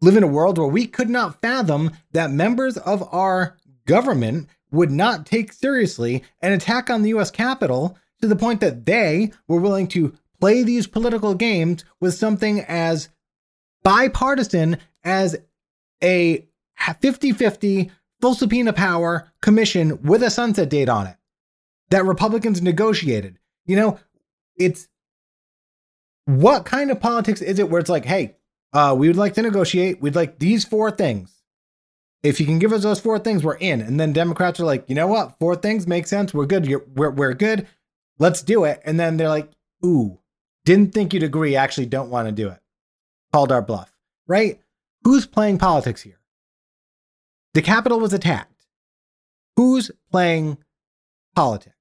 live 0.00 0.16
in 0.16 0.22
a 0.22 0.28
world 0.28 0.58
where 0.58 0.66
we 0.66 0.86
could 0.86 1.10
not 1.10 1.40
fathom 1.40 1.92
that 2.12 2.30
members 2.30 2.76
of 2.76 3.06
our 3.12 3.56
government 3.86 4.48
would 4.70 4.90
not 4.90 5.26
take 5.26 5.52
seriously 5.52 6.22
an 6.42 6.52
attack 6.52 6.90
on 6.90 7.02
the 7.02 7.10
US 7.10 7.30
Capitol 7.30 7.96
to 8.20 8.28
the 8.28 8.36
point 8.36 8.60
that 8.60 8.84
they 8.84 9.32
were 9.46 9.60
willing 9.60 9.88
to 9.88 10.14
play 10.40 10.62
these 10.62 10.86
political 10.86 11.34
games 11.34 11.84
with 12.00 12.14
something 12.14 12.60
as 12.60 13.08
bipartisan 13.82 14.76
as 15.04 15.36
a 16.02 16.46
50 17.00 17.32
50 17.32 17.90
full 18.20 18.34
subpoena 18.34 18.72
power 18.72 19.32
commission 19.40 20.02
with 20.02 20.22
a 20.22 20.30
sunset 20.30 20.68
date 20.68 20.88
on 20.88 21.06
it 21.06 21.16
that 21.90 22.04
Republicans 22.04 22.60
negotiated. 22.60 23.38
You 23.66 23.76
know, 23.76 23.98
it's 24.56 24.88
what 26.26 26.64
kind 26.64 26.90
of 26.90 27.00
politics 27.00 27.40
is 27.40 27.58
it 27.58 27.70
where 27.70 27.80
it's 27.80 27.90
like, 27.90 28.04
hey, 28.04 28.36
uh, 28.72 28.94
we 28.98 29.08
would 29.08 29.16
like 29.16 29.34
to 29.34 29.42
negotiate. 29.42 30.00
We'd 30.00 30.16
like 30.16 30.38
these 30.38 30.64
four 30.64 30.90
things. 30.90 31.34
If 32.22 32.40
you 32.40 32.46
can 32.46 32.58
give 32.58 32.72
us 32.72 32.82
those 32.82 33.00
four 33.00 33.18
things, 33.18 33.44
we're 33.44 33.56
in. 33.56 33.80
And 33.80 33.98
then 33.98 34.12
Democrats 34.12 34.58
are 34.60 34.64
like, 34.64 34.88
you 34.88 34.94
know 34.94 35.06
what? 35.06 35.38
Four 35.38 35.56
things 35.56 35.86
make 35.86 36.06
sense. 36.06 36.34
We're 36.34 36.46
good. 36.46 36.66
You're, 36.66 36.84
we're, 36.94 37.10
we're 37.10 37.34
good. 37.34 37.66
Let's 38.18 38.42
do 38.42 38.64
it. 38.64 38.80
And 38.84 38.98
then 38.98 39.16
they're 39.16 39.28
like, 39.28 39.50
ooh, 39.84 40.18
didn't 40.64 40.92
think 40.92 41.14
you'd 41.14 41.22
agree. 41.22 41.54
Actually, 41.54 41.86
don't 41.86 42.10
want 42.10 42.26
to 42.26 42.32
do 42.32 42.48
it. 42.48 42.58
Called 43.32 43.52
our 43.52 43.62
bluff, 43.62 43.92
right? 44.26 44.60
Who's 45.04 45.26
playing 45.26 45.58
politics 45.58 46.02
here? 46.02 46.18
The 47.54 47.62
Capitol 47.62 48.00
was 48.00 48.12
attacked. 48.12 48.66
Who's 49.56 49.90
playing 50.10 50.58
politics? 51.34 51.76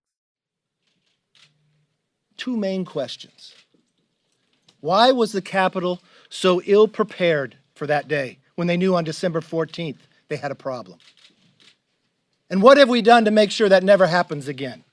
Two 2.38 2.56
main 2.56 2.86
questions. 2.86 3.56
Why 4.80 5.12
was 5.12 5.32
the 5.32 5.42
Capitol 5.42 6.00
so 6.30 6.62
ill 6.66 6.88
prepared 6.88 7.58
for 7.76 7.88
that 7.88 8.08
day 8.08 8.40
when 8.56 8.68
they 8.68 8.78
knew 8.78 8.96
on 8.96 9.04
December 9.04 9.42
14th 9.42 9.98
they 10.28 10.38
had 10.38 10.52
a 10.52 10.56
problem? 10.56 11.00
And 12.50 12.62
what 12.62 12.78
have 12.78 12.90
we 12.90 13.02
done 13.02 13.26
to 13.26 13.32
make 13.32 13.52
sure 13.52 13.70
that 13.70 13.84
never 13.84 14.08
happens 14.08 14.48
again? 14.48 14.84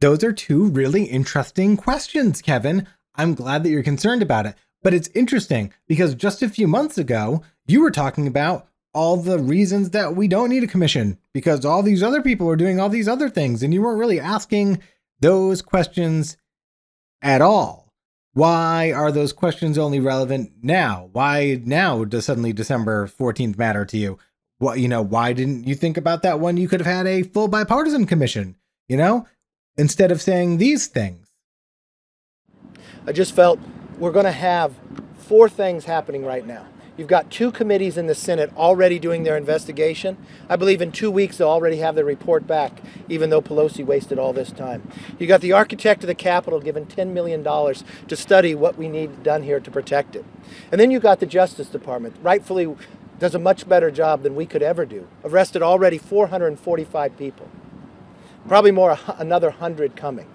Those 0.00 0.24
are 0.24 0.32
two 0.32 0.64
really 0.64 1.04
interesting 1.04 1.76
questions, 1.76 2.40
Kevin. 2.40 2.86
I'm 3.14 3.34
glad 3.34 3.62
that 3.62 3.70
you're 3.70 3.82
concerned 3.82 4.22
about 4.22 4.46
it. 4.46 4.54
But 4.82 4.94
it's 4.94 5.10
interesting 5.14 5.72
because 5.86 6.14
just 6.14 6.42
a 6.42 6.48
few 6.48 6.66
months 6.66 6.96
ago, 6.96 7.42
you 7.66 7.82
were 7.82 7.90
talking 7.90 8.26
about 8.26 8.66
all 8.92 9.16
the 9.18 9.38
reasons 9.38 9.90
that 9.90 10.16
we 10.16 10.26
don't 10.26 10.48
need 10.48 10.64
a 10.64 10.66
commission 10.66 11.18
because 11.32 11.64
all 11.64 11.82
these 11.82 12.02
other 12.02 12.22
people 12.22 12.48
are 12.48 12.56
doing 12.56 12.80
all 12.80 12.88
these 12.88 13.08
other 13.08 13.28
things, 13.28 13.62
and 13.62 13.72
you 13.72 13.82
weren't 13.82 14.00
really 14.00 14.18
asking 14.18 14.80
those 15.20 15.62
questions 15.62 16.36
at 17.22 17.42
all. 17.42 17.79
Why 18.32 18.92
are 18.92 19.10
those 19.10 19.32
questions 19.32 19.76
only 19.76 19.98
relevant 19.98 20.52
now? 20.62 21.08
Why 21.12 21.60
now 21.64 22.04
does 22.04 22.26
suddenly 22.26 22.52
December 22.52 23.08
14th 23.08 23.58
matter 23.58 23.84
to 23.84 23.96
you? 23.96 24.18
What, 24.58 24.78
you 24.78 24.88
know, 24.88 25.02
why 25.02 25.32
didn't 25.32 25.66
you 25.66 25.74
think 25.74 25.96
about 25.96 26.22
that 26.22 26.38
when 26.38 26.56
you 26.56 26.68
could 26.68 26.80
have 26.80 26.86
had 26.86 27.06
a 27.06 27.22
full 27.22 27.48
bipartisan 27.48 28.06
commission, 28.06 28.56
you 28.88 28.96
know, 28.96 29.26
instead 29.76 30.12
of 30.12 30.22
saying 30.22 30.58
these 30.58 30.86
things? 30.86 31.26
I 33.06 33.12
just 33.12 33.34
felt 33.34 33.58
we're 33.98 34.12
going 34.12 34.26
to 34.26 34.32
have 34.32 34.74
four 35.16 35.48
things 35.48 35.84
happening 35.84 36.24
right 36.24 36.46
now. 36.46 36.66
You've 37.00 37.08
got 37.08 37.30
two 37.30 37.50
committees 37.50 37.96
in 37.96 38.08
the 38.08 38.14
Senate 38.14 38.52
already 38.58 38.98
doing 38.98 39.22
their 39.22 39.38
investigation. 39.38 40.18
I 40.50 40.56
believe 40.56 40.82
in 40.82 40.92
two 40.92 41.10
weeks 41.10 41.38
they'll 41.38 41.48
already 41.48 41.78
have 41.78 41.94
their 41.94 42.04
report 42.04 42.46
back, 42.46 42.82
even 43.08 43.30
though 43.30 43.40
Pelosi 43.40 43.82
wasted 43.82 44.18
all 44.18 44.34
this 44.34 44.52
time. 44.52 44.86
You 45.18 45.26
got 45.26 45.40
the 45.40 45.52
architect 45.52 46.02
of 46.02 46.08
the 46.08 46.14
Capitol 46.14 46.60
given 46.60 46.84
$10 46.84 47.14
million 47.14 47.42
to 47.42 48.16
study 48.16 48.54
what 48.54 48.76
we 48.76 48.86
need 48.86 49.22
done 49.22 49.44
here 49.44 49.60
to 49.60 49.70
protect 49.70 50.14
it. 50.14 50.26
And 50.70 50.78
then 50.78 50.90
you 50.90 51.00
got 51.00 51.20
the 51.20 51.26
Justice 51.26 51.68
Department, 51.68 52.16
rightfully 52.20 52.76
does 53.18 53.34
a 53.34 53.38
much 53.38 53.66
better 53.66 53.90
job 53.90 54.22
than 54.22 54.36
we 54.36 54.44
could 54.44 54.62
ever 54.62 54.84
do. 54.84 55.08
Arrested 55.24 55.62
already 55.62 55.96
445 55.96 57.16
people. 57.16 57.48
Probably 58.46 58.72
more, 58.72 58.98
another 59.16 59.48
100 59.48 59.96
coming. 59.96 60.28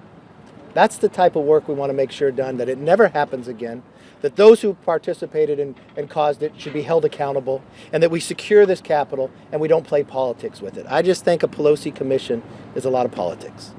That's 0.74 0.98
the 0.98 1.10
type 1.10 1.36
of 1.36 1.43
work 1.45 1.67
we 1.67 1.75
want 1.75 1.91
to 1.91 1.95
make 1.95 2.12
sure 2.12 2.31
done, 2.31 2.57
that 2.57 2.69
it 2.69 2.79
never 2.79 3.10
happens 3.10 3.48
again, 3.48 3.84
that 4.25 4.38
those 4.38 4.62
who 4.62 4.74
participated 4.74 5.60
in, 5.60 5.75
and 5.96 6.10
caused 6.10 6.41
it 6.41 6.51
should 6.58 6.74
be 6.74 6.82
held 6.82 7.05
accountable, 7.05 7.62
and 7.94 8.01
that 8.01 8.10
we 8.10 8.20
secure 8.20 8.65
this 8.65 8.82
Capitol 8.82 9.29
and 9.51 9.62
we 9.62 9.67
don't 9.67 9.86
play 9.86 10.03
politics 10.03 10.62
with 10.62 10.77
it. 10.77 10.86
I 10.89 11.03
just 11.03 11.24
think 11.24 11.44
a 11.44 11.48
Pelosi 11.48 11.94
commission 11.94 12.41
is 12.74 12.86
a 12.86 12.89
lot 12.89 13.05
of 13.05 13.12
politics. 13.12 13.75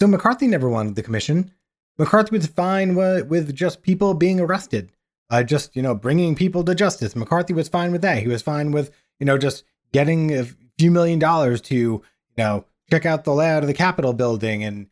So 0.00 0.06
McCarthy 0.06 0.46
never 0.46 0.70
wanted 0.70 0.94
the 0.94 1.02
commission. 1.02 1.52
McCarthy 1.98 2.34
was 2.34 2.46
fine 2.46 2.94
with 2.94 3.54
just 3.54 3.82
people 3.82 4.14
being 4.14 4.40
arrested, 4.40 4.90
uh, 5.28 5.42
just 5.42 5.76
you 5.76 5.82
know 5.82 5.94
bringing 5.94 6.34
people 6.34 6.64
to 6.64 6.74
justice. 6.74 7.14
McCarthy 7.14 7.52
was 7.52 7.68
fine 7.68 7.92
with 7.92 8.00
that. 8.00 8.22
He 8.22 8.28
was 8.28 8.40
fine 8.40 8.70
with 8.70 8.90
you 9.20 9.26
know 9.26 9.36
just 9.36 9.64
getting 9.92 10.34
a 10.34 10.46
few 10.78 10.90
million 10.90 11.18
dollars 11.18 11.60
to 11.62 11.74
you 11.76 12.02
know 12.38 12.64
check 12.90 13.04
out 13.04 13.24
the 13.24 13.34
layout 13.34 13.62
of 13.62 13.66
the 13.66 13.74
Capitol 13.74 14.14
building 14.14 14.64
and 14.64 14.86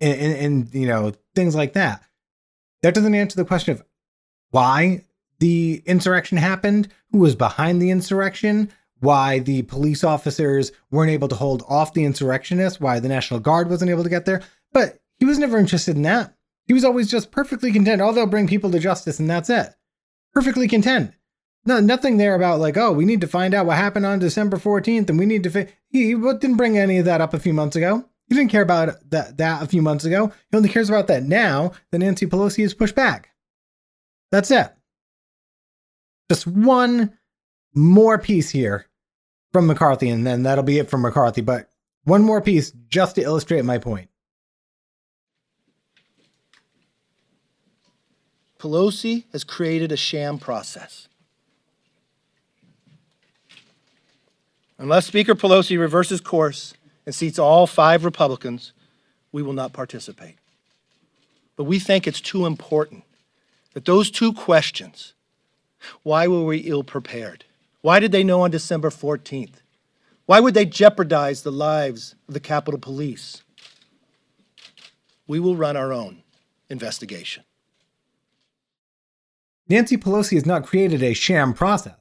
and, 0.00 0.20
and, 0.20 0.36
and 0.36 0.74
you 0.74 0.86
know 0.86 1.12
things 1.34 1.56
like 1.56 1.72
that 1.72 2.04
that 2.82 2.94
doesn't 2.94 3.14
answer 3.14 3.36
the 3.36 3.44
question 3.44 3.72
of 3.72 3.84
why 4.50 5.04
the 5.38 5.82
insurrection 5.86 6.38
happened, 6.38 6.88
who 7.10 7.18
was 7.18 7.34
behind 7.34 7.80
the 7.80 7.90
insurrection, 7.90 8.70
why 9.00 9.40
the 9.40 9.62
police 9.62 10.04
officers 10.04 10.70
weren't 10.90 11.10
able 11.10 11.28
to 11.28 11.34
hold 11.34 11.64
off 11.68 11.94
the 11.94 12.04
insurrectionists, 12.04 12.80
why 12.80 13.00
the 13.00 13.08
National 13.08 13.40
Guard 13.40 13.68
wasn't 13.68 13.90
able 13.90 14.04
to 14.04 14.10
get 14.10 14.24
there. 14.24 14.42
But 14.72 15.00
he 15.18 15.24
was 15.24 15.38
never 15.38 15.58
interested 15.58 15.96
in 15.96 16.02
that. 16.02 16.34
He 16.66 16.72
was 16.72 16.84
always 16.84 17.10
just 17.10 17.32
perfectly 17.32 17.72
content. 17.72 18.00
Oh, 18.00 18.12
they'll 18.12 18.26
bring 18.26 18.46
people 18.46 18.70
to 18.70 18.78
justice 18.78 19.18
and 19.18 19.28
that's 19.28 19.50
it. 19.50 19.74
Perfectly 20.32 20.68
content. 20.68 21.12
No, 21.64 21.80
nothing 21.80 22.16
there 22.16 22.34
about 22.34 22.60
like, 22.60 22.76
oh, 22.76 22.92
we 22.92 23.04
need 23.04 23.20
to 23.20 23.26
find 23.26 23.54
out 23.54 23.66
what 23.66 23.76
happened 23.76 24.06
on 24.06 24.18
December 24.18 24.56
14th 24.56 25.10
and 25.10 25.18
we 25.18 25.26
need 25.26 25.42
to. 25.44 25.50
Fi-. 25.50 25.68
He 25.88 26.14
didn't 26.14 26.56
bring 26.56 26.78
any 26.78 26.98
of 26.98 27.04
that 27.04 27.20
up 27.20 27.34
a 27.34 27.40
few 27.40 27.52
months 27.52 27.76
ago. 27.76 28.08
He 28.28 28.34
didn't 28.34 28.50
care 28.50 28.62
about 28.62 29.10
that, 29.10 29.36
that 29.36 29.62
a 29.62 29.66
few 29.66 29.82
months 29.82 30.04
ago. 30.04 30.32
He 30.50 30.56
only 30.56 30.68
cares 30.68 30.88
about 30.88 31.06
that 31.08 31.22
now 31.24 31.72
that 31.90 31.98
Nancy 31.98 32.26
Pelosi 32.26 32.62
has 32.62 32.74
pushed 32.74 32.94
back. 32.94 33.30
That's 34.30 34.50
it. 34.50 34.72
Just 36.30 36.46
one 36.46 37.18
more 37.74 38.18
piece 38.18 38.50
here 38.50 38.86
from 39.52 39.66
McCarthy, 39.66 40.08
and 40.08 40.26
then 40.26 40.44
that'll 40.44 40.64
be 40.64 40.78
it 40.78 40.88
from 40.88 41.02
McCarthy. 41.02 41.42
But 41.42 41.68
one 42.04 42.22
more 42.22 42.40
piece 42.40 42.72
just 42.88 43.16
to 43.16 43.22
illustrate 43.22 43.64
my 43.64 43.76
point. 43.78 44.08
Pelosi 48.58 49.24
has 49.32 49.44
created 49.44 49.92
a 49.92 49.96
sham 49.96 50.38
process. 50.38 51.08
Unless 54.78 55.06
Speaker 55.06 55.34
Pelosi 55.34 55.78
reverses 55.78 56.20
course 56.20 56.74
and 57.04 57.14
seats 57.14 57.38
all 57.38 57.66
five 57.66 58.04
Republicans, 58.04 58.72
we 59.32 59.42
will 59.42 59.52
not 59.52 59.72
participate. 59.72 60.36
But 61.56 61.64
we 61.64 61.78
think 61.78 62.06
it's 62.06 62.20
too 62.20 62.46
important 62.46 63.04
that 63.74 63.84
those 63.84 64.10
two 64.10 64.32
questions 64.32 65.14
why 66.04 66.28
were 66.28 66.44
we 66.44 66.58
ill 66.58 66.84
prepared? 66.84 67.44
Why 67.80 67.98
did 67.98 68.12
they 68.12 68.22
know 68.22 68.42
on 68.42 68.52
December 68.52 68.88
14th? 68.88 69.54
Why 70.26 70.38
would 70.38 70.54
they 70.54 70.64
jeopardize 70.64 71.42
the 71.42 71.50
lives 71.50 72.14
of 72.28 72.34
the 72.34 72.40
Capitol 72.40 72.78
Police? 72.78 73.42
We 75.26 75.40
will 75.40 75.56
run 75.56 75.76
our 75.76 75.92
own 75.92 76.22
investigation. 76.68 77.42
Nancy 79.68 79.96
Pelosi 79.96 80.34
has 80.34 80.46
not 80.46 80.66
created 80.66 81.02
a 81.02 81.14
sham 81.14 81.54
process. 81.54 81.98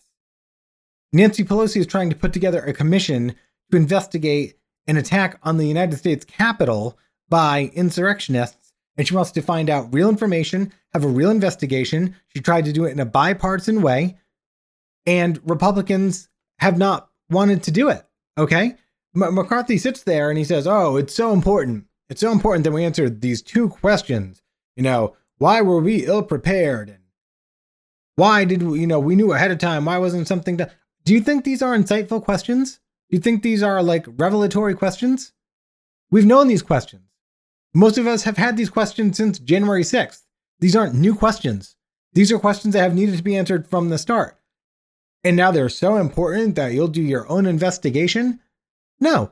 Nancy 1.14 1.44
Pelosi 1.44 1.78
is 1.78 1.88
trying 1.88 2.10
to 2.10 2.16
put 2.16 2.34
together 2.34 2.62
a 2.62 2.74
commission 2.74 3.36
to 3.72 3.78
investigate 3.78 4.58
an 4.88 4.98
attack 4.98 5.40
on 5.44 5.58
the 5.58 5.68
United 5.68 5.98
States 5.98 6.26
Capitol 6.26 6.98
by 7.30 7.72
insurrectionists, 7.74 8.74
and 8.98 9.08
she 9.08 9.16
wants 9.16 9.32
to 9.32 9.42
find 9.42 9.70
out 9.70 9.94
real 9.94 10.10
information, 10.10 10.74
have 10.94 11.04
a 11.04 11.08
real 11.08 11.32
investigation. 11.32 12.16
She 12.28 12.42
tried 12.42 12.66
to 12.66 12.74
do 12.74 12.86
it 12.86 12.92
in 12.92 13.00
a 13.00 13.06
bipartisan 13.06 13.82
way, 13.82 14.18
and 15.06 15.40
Republicans 15.50 16.30
have 16.60 16.78
not 16.78 17.10
wanted 17.30 17.64
to 17.64 17.72
do 17.72 17.90
it. 17.90 18.06
Okay? 18.38 18.76
M- 19.16 19.36
McCarthy 19.36 19.78
sits 19.78 20.04
there 20.04 20.30
and 20.30 20.38
he 20.38 20.44
says, 20.44 20.68
Oh, 20.68 20.98
it's 20.98 21.16
so 21.16 21.32
important. 21.32 21.86
It's 22.10 22.22
so 22.22 22.32
important 22.32 22.66
that 22.66 22.72
we 22.72 22.84
answer 22.84 23.10
these 23.10 23.42
two 23.42 23.70
questions. 23.70 24.42
You 24.76 24.84
know, 24.84 25.16
why 25.38 25.62
were 25.62 25.80
we 25.80 26.06
ill 26.06 26.24
prepared? 26.24 26.90
And 26.90 27.00
why 28.16 28.44
did 28.44 28.62
we, 28.64 28.82
you 28.82 28.88
know, 28.88 29.00
we 29.00 29.16
knew 29.16 29.32
ahead 29.32 29.52
of 29.52 29.58
time? 29.58 29.86
Why 29.86 29.98
wasn't 29.98 30.28
something 30.28 30.58
done? 30.58 30.70
Do 31.06 31.14
you 31.14 31.22
think 31.22 31.44
these 31.44 31.62
are 31.62 31.76
insightful 31.76 32.22
questions? 32.24 32.81
You 33.12 33.20
think 33.20 33.44
these 33.44 33.62
are 33.62 33.84
like 33.84 34.06
revelatory 34.08 34.74
questions? 34.74 35.34
We've 36.10 36.26
known 36.26 36.48
these 36.48 36.62
questions. 36.62 37.04
Most 37.74 37.98
of 37.98 38.08
us 38.08 38.24
have 38.24 38.38
had 38.38 38.58
these 38.58 38.70
questions 38.70 39.18
since 39.18 39.38
January 39.38 39.84
6th. 39.84 40.24
These 40.60 40.76
aren't 40.76 40.96
new 40.96 41.14
questions. 41.14 41.76
These 42.14 42.32
are 42.32 42.40
questions 42.40 42.74
that 42.74 42.82
have 42.82 42.96
needed 42.96 43.18
to 43.18 43.24
be 43.24 43.36
answered 43.36 43.68
from 43.68 43.90
the 43.90 43.98
start. 43.98 44.40
And 45.24 45.38
now 45.38 45.52
they're 45.52 45.70
so 45.70 45.98
important 45.98 46.56
that 46.56 46.74
you'll 46.74 46.88
do 46.88 47.02
your 47.02 47.30
own 47.30 47.46
investigation? 47.46 48.40
No. 49.00 49.32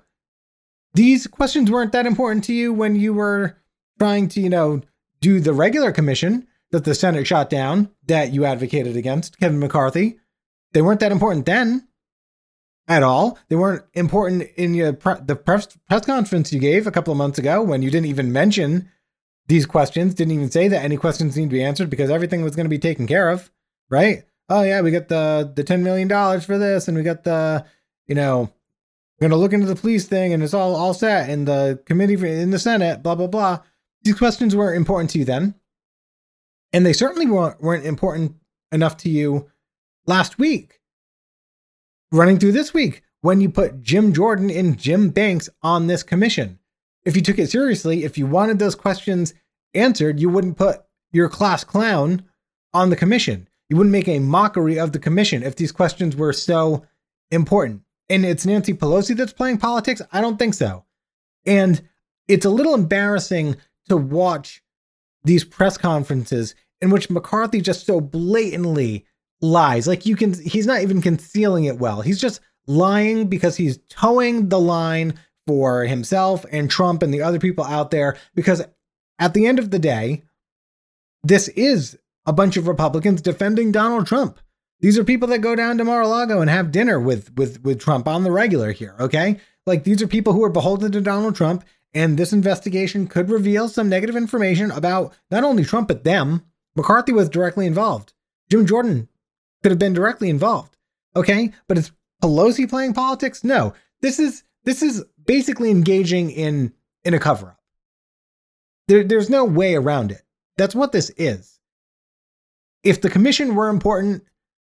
these 0.94 1.28
questions 1.28 1.70
weren't 1.70 1.92
that 1.92 2.08
important 2.08 2.44
to 2.46 2.54
you 2.54 2.74
when 2.74 2.96
you 2.96 3.14
were 3.14 3.58
trying 4.00 4.28
to, 4.30 4.42
you 4.42 4.50
know, 4.50 4.82
do 5.22 5.40
the 5.40 5.54
regular 5.54 5.92
commission 5.92 6.48
that 6.72 6.84
the 6.84 6.96
Senate 6.96 7.28
shot 7.28 7.50
down 7.50 7.90
that 8.08 8.34
you 8.34 8.46
advocated 8.46 8.98
against, 8.98 9.40
Kevin 9.40 9.60
McCarthy. 9.60 10.20
They 10.74 10.82
weren't 10.82 11.00
that 11.02 11.12
important 11.12 11.46
then 11.46 11.89
at 12.90 13.04
all. 13.04 13.38
They 13.48 13.56
weren't 13.56 13.86
important 13.94 14.44
in 14.56 14.74
your 14.74 14.92
pre- 14.92 15.22
the 15.24 15.36
press, 15.36 15.68
press 15.88 16.06
conference 16.06 16.52
you 16.52 16.60
gave 16.60 16.88
a 16.88 16.92
couple 16.92 17.12
of 17.12 17.18
months 17.18 17.38
ago 17.38 17.62
when 17.62 17.82
you 17.82 17.92
didn't 17.92 18.08
even 18.08 18.34
mention 18.34 18.90
these 19.48 19.66
questions, 19.66 20.14
didn't 20.14 20.34
even 20.34 20.52
say 20.52 20.68
that 20.68 20.84
any 20.84 20.98
questions 20.98 21.38
need 21.38 21.46
to 21.46 21.56
be 21.56 21.64
answered 21.64 21.90
because 21.90 22.10
everything 22.10 22.42
was 22.42 22.56
going 22.56 22.66
to 22.66 22.70
be 22.70 22.80
taken 22.80 23.08
care 23.08 23.30
of, 23.30 23.50
right? 23.90 24.24
Oh 24.50 24.64
yeah, 24.64 24.82
we 24.82 24.92
got 24.92 25.08
the 25.08 25.52
the 25.56 25.64
10 25.64 25.84
million 25.84 26.08
dollars 26.08 26.44
for 26.44 26.58
this 26.58 26.88
and 26.88 26.98
we 26.98 27.04
got 27.04 27.24
the, 27.24 27.64
you 28.08 28.16
know, 28.16 28.52
we're 29.20 29.28
going 29.28 29.32
to 29.32 29.38
look 29.38 29.54
into 29.54 29.68
the 29.68 29.76
police 29.76 30.08
thing 30.08 30.34
and 30.34 30.42
it's 30.42 30.54
all 30.54 30.76
all 30.76 30.94
set 30.94 31.30
in 31.30 31.46
the 31.46 31.80
committee 31.86 32.16
in 32.42 32.50
the 32.50 32.60
Senate, 32.60 33.04
blah 33.04 33.16
blah 33.16 33.28
blah. 33.28 33.60
These 34.04 34.16
questions 34.16 34.56
weren't 34.56 34.78
important 34.78 35.12
to 35.12 35.20
you 35.20 35.26
then. 35.26 35.56
And 36.72 36.86
they 36.86 36.94
certainly 36.94 37.26
weren't, 37.26 37.62
weren't 37.62 37.86
important 37.86 38.36
enough 38.72 38.98
to 38.98 39.10
you 39.10 39.50
last 40.06 40.38
week. 40.38 40.79
Running 42.12 42.40
through 42.40 42.54
this 42.54 42.74
week, 42.74 43.04
when 43.22 43.40
you 43.40 43.50
put 43.50 43.84
Jim 43.84 44.14
Jordan 44.14 44.50
and 44.50 44.80
Jim 44.80 45.10
Banks 45.10 45.48
on 45.62 45.86
this 45.86 46.02
commission. 46.02 46.58
If 47.06 47.16
you 47.16 47.22
took 47.22 47.38
it 47.38 47.52
seriously, 47.52 48.04
if 48.04 48.18
you 48.18 48.26
wanted 48.26 48.58
those 48.58 48.74
questions 48.74 49.36
answered, 49.76 50.20
you 50.20 50.28
wouldn't 50.28 50.58
put 50.58 50.82
your 51.12 51.30
class 51.30 51.64
clown 51.64 52.24
on 52.74 52.90
the 52.90 52.96
commission. 52.96 53.48
You 53.70 53.78
wouldn't 53.78 53.92
make 53.92 54.08
a 54.08 54.18
mockery 54.18 54.80
of 54.80 54.92
the 54.92 54.98
commission 54.98 55.44
if 55.44 55.56
these 55.56 55.72
questions 55.72 56.16
were 56.16 56.34
so 56.34 56.84
important. 57.30 57.84
And 58.10 58.26
it's 58.26 58.46
Nancy 58.46 58.74
Pelosi 58.74 59.16
that's 59.16 59.34
playing 59.34 59.60
politics? 59.60 60.02
I 60.12 60.20
don't 60.20 60.40
think 60.40 60.56
so. 60.56 60.86
And 61.46 61.88
it's 62.28 62.46
a 62.46 62.50
little 62.50 62.74
embarrassing 62.74 63.58
to 63.88 63.98
watch 63.98 64.64
these 65.24 65.44
press 65.44 65.78
conferences 65.78 66.56
in 66.82 66.90
which 66.90 67.12
McCarthy 67.12 67.62
just 67.62 67.86
so 67.86 68.02
blatantly 68.02 69.06
lies. 69.42 69.88
Like 69.88 70.06
you 70.06 70.16
can, 70.16 70.34
he's 70.34 70.68
not 70.68 70.82
even 70.82 71.02
concealing 71.02 71.66
it 71.66 71.80
well. 71.80 72.02
He's 72.02 72.20
just 72.20 72.42
lying 72.68 73.28
because 73.28 73.56
he's 73.56 73.80
toeing 73.90 74.50
the 74.50 74.60
line 74.60 75.20
for 75.48 75.84
himself 75.84 76.46
and 76.52 76.70
Trump 76.70 77.02
and 77.02 77.14
the 77.14 77.22
other 77.22 77.40
people 77.40 77.64
out 77.64 77.92
there. 77.92 78.18
Because 78.36 78.64
at 79.18 79.34
the 79.34 79.48
end 79.48 79.60
of 79.60 79.72
the 79.72 79.80
day, 79.80 80.24
this 81.24 81.48
is 81.50 81.98
a 82.26 82.34
bunch 82.34 82.58
of 82.58 82.68
Republicans 82.68 83.22
defending 83.22 83.72
Donald 83.72 84.08
Trump. 84.08 84.40
These 84.82 84.98
are 84.98 85.04
people 85.04 85.28
that 85.30 85.40
go 85.40 85.56
down 85.56 85.78
to 85.78 85.84
Mar-a-Lago 85.84 86.40
and 86.40 86.50
have 86.50 86.72
dinner 86.72 87.00
with 87.00 87.36
with 87.36 87.62
with 87.64 87.82
Trump 87.82 88.08
on 88.08 88.24
the 88.24 88.32
regular 88.32 88.72
here, 88.72 88.96
okay? 89.00 89.40
Like 89.66 89.84
these 89.84 90.02
are 90.02 90.08
people 90.08 90.32
who 90.32 90.44
are 90.44 90.50
beholden 90.50 90.92
to 90.94 91.02
Donald 91.02 91.36
Trump 91.36 91.66
and 91.94 92.18
this 92.18 92.32
investigation 92.32 93.08
could 93.08 93.30
reveal 93.30 93.68
some 93.68 93.90
negative 93.90 94.16
information 94.16 94.72
about 94.72 95.14
not 95.32 95.44
only 95.44 95.66
Trump, 95.66 95.88
but 95.88 96.04
them. 96.04 96.44
McCarthy 96.76 97.12
was 97.12 97.28
directly 97.28 97.66
involved. 97.66 98.14
Jim 98.50 98.66
Jordan 98.66 99.09
could 99.62 99.72
have 99.72 99.80
been 99.80 99.94
directly 99.94 100.30
involved. 100.30 100.78
Okay. 101.16 101.52
But 101.68 101.78
is 101.78 101.92
Pelosi 102.24 102.70
playing 102.70 102.94
politics? 102.94 103.44
No. 103.44 103.74
This 104.02 104.20
is 104.20 104.44
this 104.64 104.82
is 104.82 105.04
basically 105.26 105.72
engaging 105.72 106.32
in 106.32 106.74
in 107.04 107.14
a 107.14 107.20
cover-up. 107.20 107.60
There, 108.88 109.04
there's 109.04 109.30
no 109.30 109.46
way 109.46 109.76
around 109.76 110.12
it. 110.12 110.24
That's 110.58 110.76
what 110.76 110.92
this 110.92 111.12
is. 111.12 111.60
If 112.84 113.02
the 113.02 113.10
commission 113.10 113.56
were 113.56 113.70
important, 113.70 114.24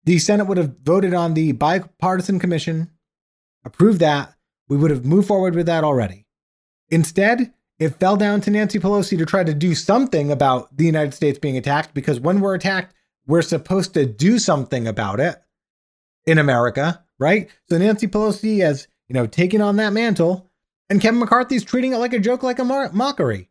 the 0.04 0.18
Senate 0.18 0.46
would 0.46 0.58
have 0.58 0.78
voted 0.82 1.14
on 1.14 1.34
the 1.34 1.52
bipartisan 1.52 2.38
commission, 2.38 2.90
approved 3.64 4.00
that. 4.00 4.34
We 4.68 4.76
would 4.76 4.90
have 4.90 5.04
moved 5.04 5.28
forward 5.28 5.54
with 5.54 5.66
that 5.66 5.84
already. 5.84 6.26
Instead, 6.88 7.52
it 7.78 8.00
fell 8.00 8.16
down 8.16 8.40
to 8.42 8.50
Nancy 8.50 8.78
Pelosi 8.78 9.18
to 9.18 9.26
try 9.26 9.44
to 9.44 9.54
do 9.54 9.74
something 9.74 10.32
about 10.32 10.76
the 10.76 10.86
United 10.86 11.14
States 11.14 11.38
being 11.38 11.56
attacked 11.56 11.92
because 11.94 12.18
when 12.18 12.40
we're 12.40 12.54
attacked, 12.54 12.94
we're 13.26 13.42
supposed 13.42 13.94
to 13.94 14.06
do 14.06 14.38
something 14.38 14.86
about 14.86 15.20
it 15.20 15.36
in 16.26 16.38
America, 16.38 17.04
right? 17.18 17.48
So 17.68 17.78
Nancy 17.78 18.06
Pelosi 18.06 18.60
has, 18.60 18.88
you 19.08 19.14
know, 19.14 19.26
taken 19.26 19.60
on 19.60 19.76
that 19.76 19.92
mantle, 19.92 20.50
and 20.88 21.00
Kevin 21.00 21.20
McCarthy's 21.20 21.64
treating 21.64 21.92
it 21.92 21.98
like 21.98 22.12
a 22.12 22.18
joke, 22.18 22.42
like 22.42 22.58
a 22.58 22.64
mar- 22.64 22.92
mockery. 22.92 23.50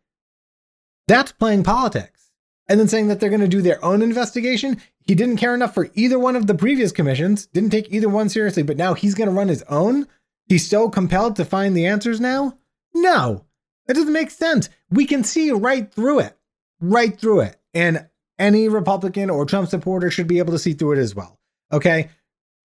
That's 1.08 1.32
playing 1.32 1.64
politics. 1.64 2.32
And 2.68 2.80
then 2.80 2.88
saying 2.88 3.10
that 3.10 3.20
they're 3.20 3.30
going 3.30 3.42
to 3.42 3.48
do 3.48 3.62
their 3.62 3.84
own 3.86 4.02
investigation. 4.02 4.82
He 5.06 5.14
didn't 5.14 5.38
care 5.38 5.54
enough 5.54 5.76
for 5.76 5.90
either 5.94 6.18
one 6.18 6.36
of 6.36 6.48
the 6.48 6.56
previous 6.56 6.92
commissions, 6.92 7.46
didn't 7.46 7.70
take 7.70 7.92
either 7.92 8.10
one 8.10 8.28
seriously, 8.28 8.64
but 8.64 8.78
now 8.78 8.96
he's 8.96 9.14
going 9.14 9.30
to 9.30 9.36
run 9.36 9.50
his 9.50 9.64
own. 9.70 10.08
He's 10.48 10.68
so 10.68 10.90
compelled 10.90 11.36
to 11.36 11.46
find 11.46 11.78
the 11.78 11.86
answers 11.86 12.20
now. 12.20 12.58
No, 12.96 13.46
that 13.86 13.94
doesn't 13.94 14.12
make 14.12 14.32
sense. 14.32 14.70
We 14.90 15.06
can 15.06 15.24
see 15.24 15.52
right 15.52 15.94
through 15.94 16.20
it, 16.22 16.36
right 16.80 17.20
through 17.20 17.42
it. 17.42 17.58
And 17.76 18.08
any 18.38 18.68
Republican 18.70 19.30
or 19.30 19.46
Trump 19.46 19.70
supporter 19.70 20.12
should 20.12 20.28
be 20.28 20.40
able 20.40 20.54
to 20.54 20.60
see 20.60 20.74
through 20.74 20.94
it 20.94 21.00
as 21.00 21.16
well. 21.16 21.40
Okay. 21.72 22.10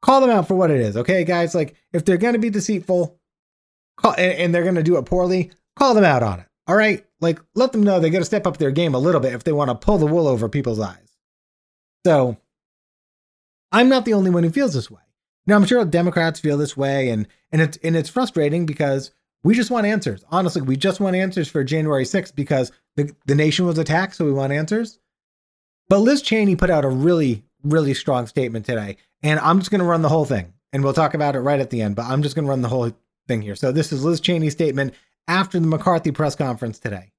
Call 0.02 0.20
them 0.20 0.30
out 0.30 0.48
for 0.48 0.54
what 0.54 0.70
it 0.70 0.80
is. 0.80 0.96
Okay, 0.96 1.24
guys. 1.24 1.54
Like, 1.54 1.76
if 1.92 2.04
they're 2.04 2.16
going 2.16 2.32
to 2.32 2.38
be 2.38 2.50
deceitful 2.50 3.18
call, 3.96 4.12
and, 4.12 4.32
and 4.32 4.54
they're 4.54 4.62
going 4.62 4.74
to 4.76 4.82
do 4.82 4.96
it 4.96 5.04
poorly, 5.04 5.50
call 5.76 5.94
them 5.94 6.04
out 6.04 6.22
on 6.22 6.40
it. 6.40 6.46
All 6.66 6.76
right. 6.76 7.04
Like, 7.20 7.40
let 7.54 7.72
them 7.72 7.82
know 7.82 8.00
they 8.00 8.10
got 8.10 8.20
to 8.20 8.24
step 8.24 8.46
up 8.46 8.56
their 8.56 8.70
game 8.70 8.94
a 8.94 8.98
little 8.98 9.20
bit 9.20 9.34
if 9.34 9.44
they 9.44 9.52
want 9.52 9.68
to 9.70 9.74
pull 9.74 9.98
the 9.98 10.06
wool 10.06 10.26
over 10.26 10.48
people's 10.48 10.80
eyes. 10.80 11.16
So, 12.06 12.38
I'm 13.72 13.88
not 13.88 14.04
the 14.04 14.14
only 14.14 14.30
one 14.30 14.42
who 14.42 14.50
feels 14.50 14.74
this 14.74 14.90
way. 14.90 15.02
Now, 15.46 15.56
I'm 15.56 15.66
sure 15.66 15.84
Democrats 15.84 16.40
feel 16.40 16.56
this 16.56 16.76
way, 16.76 17.10
and 17.10 17.26
and 17.50 17.60
it's 17.60 17.78
and 17.82 17.96
it's 17.96 18.08
frustrating 18.08 18.66
because 18.66 19.10
we 19.42 19.54
just 19.54 19.70
want 19.70 19.86
answers. 19.86 20.24
Honestly, 20.30 20.62
we 20.62 20.76
just 20.76 21.00
want 21.00 21.16
answers 21.16 21.48
for 21.48 21.64
January 21.64 22.04
6th 22.04 22.34
because 22.34 22.72
the, 22.96 23.14
the 23.26 23.34
nation 23.34 23.66
was 23.66 23.78
attacked, 23.78 24.14
so 24.14 24.24
we 24.24 24.32
want 24.32 24.52
answers. 24.52 24.98
But 25.90 26.02
Liz 26.02 26.22
Cheney 26.22 26.54
put 26.54 26.70
out 26.70 26.84
a 26.84 26.88
really, 26.88 27.42
really 27.64 27.94
strong 27.94 28.28
statement 28.28 28.64
today. 28.64 28.96
And 29.24 29.40
I'm 29.40 29.58
just 29.58 29.72
going 29.72 29.80
to 29.80 29.84
run 29.84 30.02
the 30.02 30.08
whole 30.08 30.24
thing. 30.24 30.54
And 30.72 30.84
we'll 30.84 30.92
talk 30.92 31.14
about 31.14 31.34
it 31.34 31.40
right 31.40 31.58
at 31.58 31.70
the 31.70 31.82
end, 31.82 31.96
but 31.96 32.04
I'm 32.04 32.22
just 32.22 32.36
going 32.36 32.44
to 32.44 32.48
run 32.48 32.62
the 32.62 32.68
whole 32.68 32.92
thing 33.26 33.42
here. 33.42 33.56
So 33.56 33.72
this 33.72 33.90
is 33.90 34.04
Liz 34.04 34.20
Cheney's 34.20 34.52
statement 34.52 34.94
after 35.26 35.58
the 35.58 35.66
McCarthy 35.66 36.12
press 36.12 36.36
conference 36.36 36.78
today. 36.78 37.10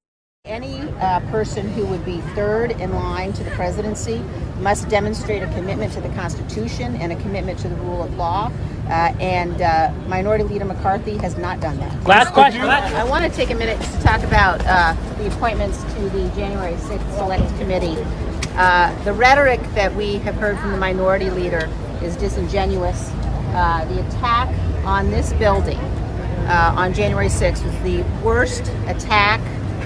Any 0.46 0.80
uh, 1.02 1.20
person 1.32 1.68
who 1.74 1.86
would 1.88 2.06
be 2.06 2.22
third 2.34 2.72
in 2.72 2.94
line 2.96 3.34
to 3.34 3.44
the 3.44 3.52
presidency 3.52 4.24
must 4.60 4.88
demonstrate 4.88 5.44
a 5.44 5.48
commitment 5.48 5.92
to 5.94 6.02
the 6.02 6.10
Constitution 6.10 6.96
and 6.96 7.12
a 7.12 7.18
commitment 7.18 7.60
to 7.60 7.68
the 7.68 7.76
rule 7.76 8.02
of 8.02 8.16
law. 8.16 8.50
Uh, 8.92 9.16
and 9.22 9.62
uh, 9.62 9.90
Minority 10.08 10.44
Leader 10.44 10.66
McCarthy 10.66 11.18
has 11.20 11.38
not 11.38 11.62
done 11.62 11.78
that. 11.78 12.04
Last 12.06 12.34
question. 12.34 12.62
I 12.62 13.06
want 13.06 13.24
to 13.24 13.32
take 13.32 13.50
a 13.50 13.56
minute 13.56 13.80
to 13.82 14.02
talk 14.02 14.22
about 14.24 14.62
uh, 14.66 14.94
the 15.18 15.28
appointments 15.28 15.82
to 15.96 16.10
the 16.10 16.30
January 16.36 16.74
6th 16.74 17.16
Select 17.16 17.48
Committee. 17.58 17.96
Uh, 18.58 18.94
the 19.06 19.14
rhetoric 19.14 19.62
that 19.76 19.96
we 19.96 20.16
have 20.18 20.36
heard 20.36 20.60
from 20.60 20.72
the 20.74 20.78
Minority 20.78 21.30
Leader 21.30 21.70
is 22.04 22.18
disingenuous. 22.18 23.10
Uh, 23.54 23.86
the 23.86 24.06
attack 24.08 24.50
on 24.86 25.10
this 25.10 25.32
building 25.34 25.80
on 26.50 26.94
January 26.94 27.28
6th 27.30 27.64
was 27.64 27.80
the 27.84 28.04
worst 28.22 28.64
attack 28.88 29.40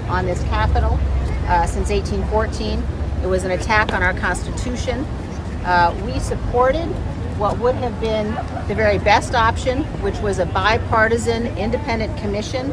on 0.10 0.26
this 0.26 0.42
Capitol 0.46 1.00
uh, 1.48 1.68
since 1.68 1.90
1814. 1.90 2.84
It 3.24 3.28
was 3.28 3.44
an 3.44 3.52
attack 3.52 3.94
on 3.94 4.02
our 4.02 4.14
Constitution. 4.14 5.06
Uh, 5.64 5.96
we 6.06 6.20
supported 6.20 6.88
what 7.38 7.60
would 7.60 7.76
have 7.76 8.00
been 8.00 8.34
the 8.68 8.76
very 8.76 8.98
best 8.98 9.36
option, 9.36 9.84
which 10.02 10.18
was 10.20 10.40
a 10.40 10.46
bipartisan 10.46 11.48
independent 11.58 12.18
commission. 12.18 12.70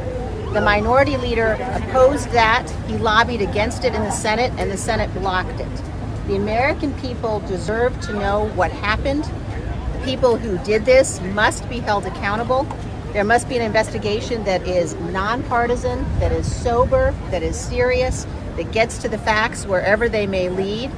The 0.52 0.60
minority 0.60 1.16
leader 1.16 1.58
opposed 1.74 2.30
that. 2.30 2.70
He 2.86 2.96
lobbied 2.96 3.40
against 3.40 3.84
it 3.84 3.94
in 3.94 4.02
the 4.02 4.10
Senate, 4.10 4.52
and 4.58 4.70
the 4.70 4.76
Senate 4.76 5.12
blocked 5.14 5.60
it. 5.60 5.82
The 6.28 6.36
American 6.36 6.94
people 7.00 7.40
deserve 7.40 8.00
to 8.02 8.12
know 8.12 8.48
what 8.50 8.70
happened. 8.70 9.24
The 9.24 10.04
people 10.04 10.36
who 10.36 10.58
did 10.58 10.84
this 10.84 11.20
must 11.20 11.68
be 11.68 11.80
held 11.80 12.06
accountable. 12.06 12.66
There 13.12 13.24
must 13.24 13.48
be 13.48 13.56
an 13.56 13.62
investigation 13.62 14.44
that 14.44 14.66
is 14.66 14.94
nonpartisan, 14.94 16.04
that 16.20 16.30
is 16.30 16.50
sober, 16.50 17.12
that 17.30 17.42
is 17.42 17.56
serious, 17.58 18.26
that 18.56 18.70
gets 18.70 18.98
to 18.98 19.08
the 19.08 19.18
facts 19.18 19.66
wherever 19.66 20.08
they 20.08 20.26
may 20.26 20.48
lead. 20.48 20.90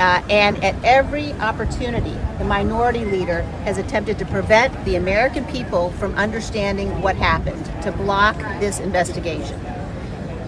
Uh, 0.00 0.22
and 0.30 0.64
at 0.64 0.74
every 0.82 1.34
opportunity, 1.34 2.16
the 2.38 2.44
minority 2.44 3.04
leader 3.04 3.42
has 3.64 3.76
attempted 3.76 4.18
to 4.18 4.24
prevent 4.24 4.72
the 4.86 4.96
American 4.96 5.44
people 5.44 5.90
from 5.92 6.14
understanding 6.14 7.02
what 7.02 7.16
happened, 7.16 7.62
to 7.82 7.92
block 7.92 8.34
this 8.60 8.80
investigation. 8.80 9.60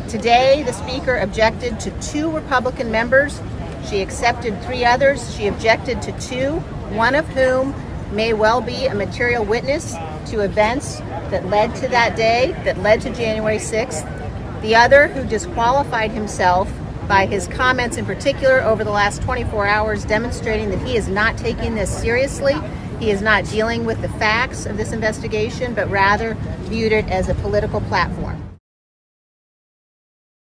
Today, 0.09 0.63
the 0.63 0.73
Speaker 0.73 1.19
objected 1.19 1.79
to 1.81 1.91
two 2.01 2.31
Republican 2.31 2.91
members. 2.91 3.43
She 3.91 4.01
accepted 4.01 4.59
three 4.63 4.87
others. 4.87 5.37
She 5.37 5.49
objected 5.49 6.01
to 6.01 6.19
two, 6.19 6.53
one 6.97 7.15
of 7.15 7.29
whom 7.29 7.75
may 8.11 8.33
well 8.33 8.63
be 8.63 8.87
a 8.87 8.95
material 8.95 9.45
witness 9.45 9.93
to 10.31 10.41
events 10.41 11.01
that 11.29 11.47
led 11.49 11.75
to 11.77 11.89
that 11.89 12.17
day, 12.17 12.53
that 12.65 12.79
led 12.79 13.03
to 13.03 13.11
January 13.11 13.59
6th. 13.59 14.63
The 14.63 14.77
other, 14.77 15.09
who 15.09 15.29
disqualified 15.29 16.11
himself 16.11 16.73
by 17.09 17.27
his 17.27 17.49
comments 17.49 17.97
in 17.97 18.05
particular 18.05 18.61
over 18.63 18.85
the 18.85 18.91
last 18.91 19.23
24 19.23 19.67
hours, 19.67 20.05
demonstrating 20.05 20.71
that 20.71 20.87
he 20.87 20.97
is 20.97 21.09
not 21.09 21.37
taking 21.37 21.75
this 21.75 21.91
seriously. 21.91 22.55
He 22.99 23.11
is 23.11 23.21
not 23.23 23.45
dealing 23.47 23.85
with 23.85 24.01
the 24.01 24.09
facts 24.11 24.67
of 24.67 24.77
this 24.77 24.93
investigation, 24.93 25.75
but 25.75 25.91
rather 25.91 26.35
viewed 26.61 26.93
it 26.93 27.09
as 27.09 27.29
a 27.29 27.35
political 27.35 27.81
platform. 27.83 28.41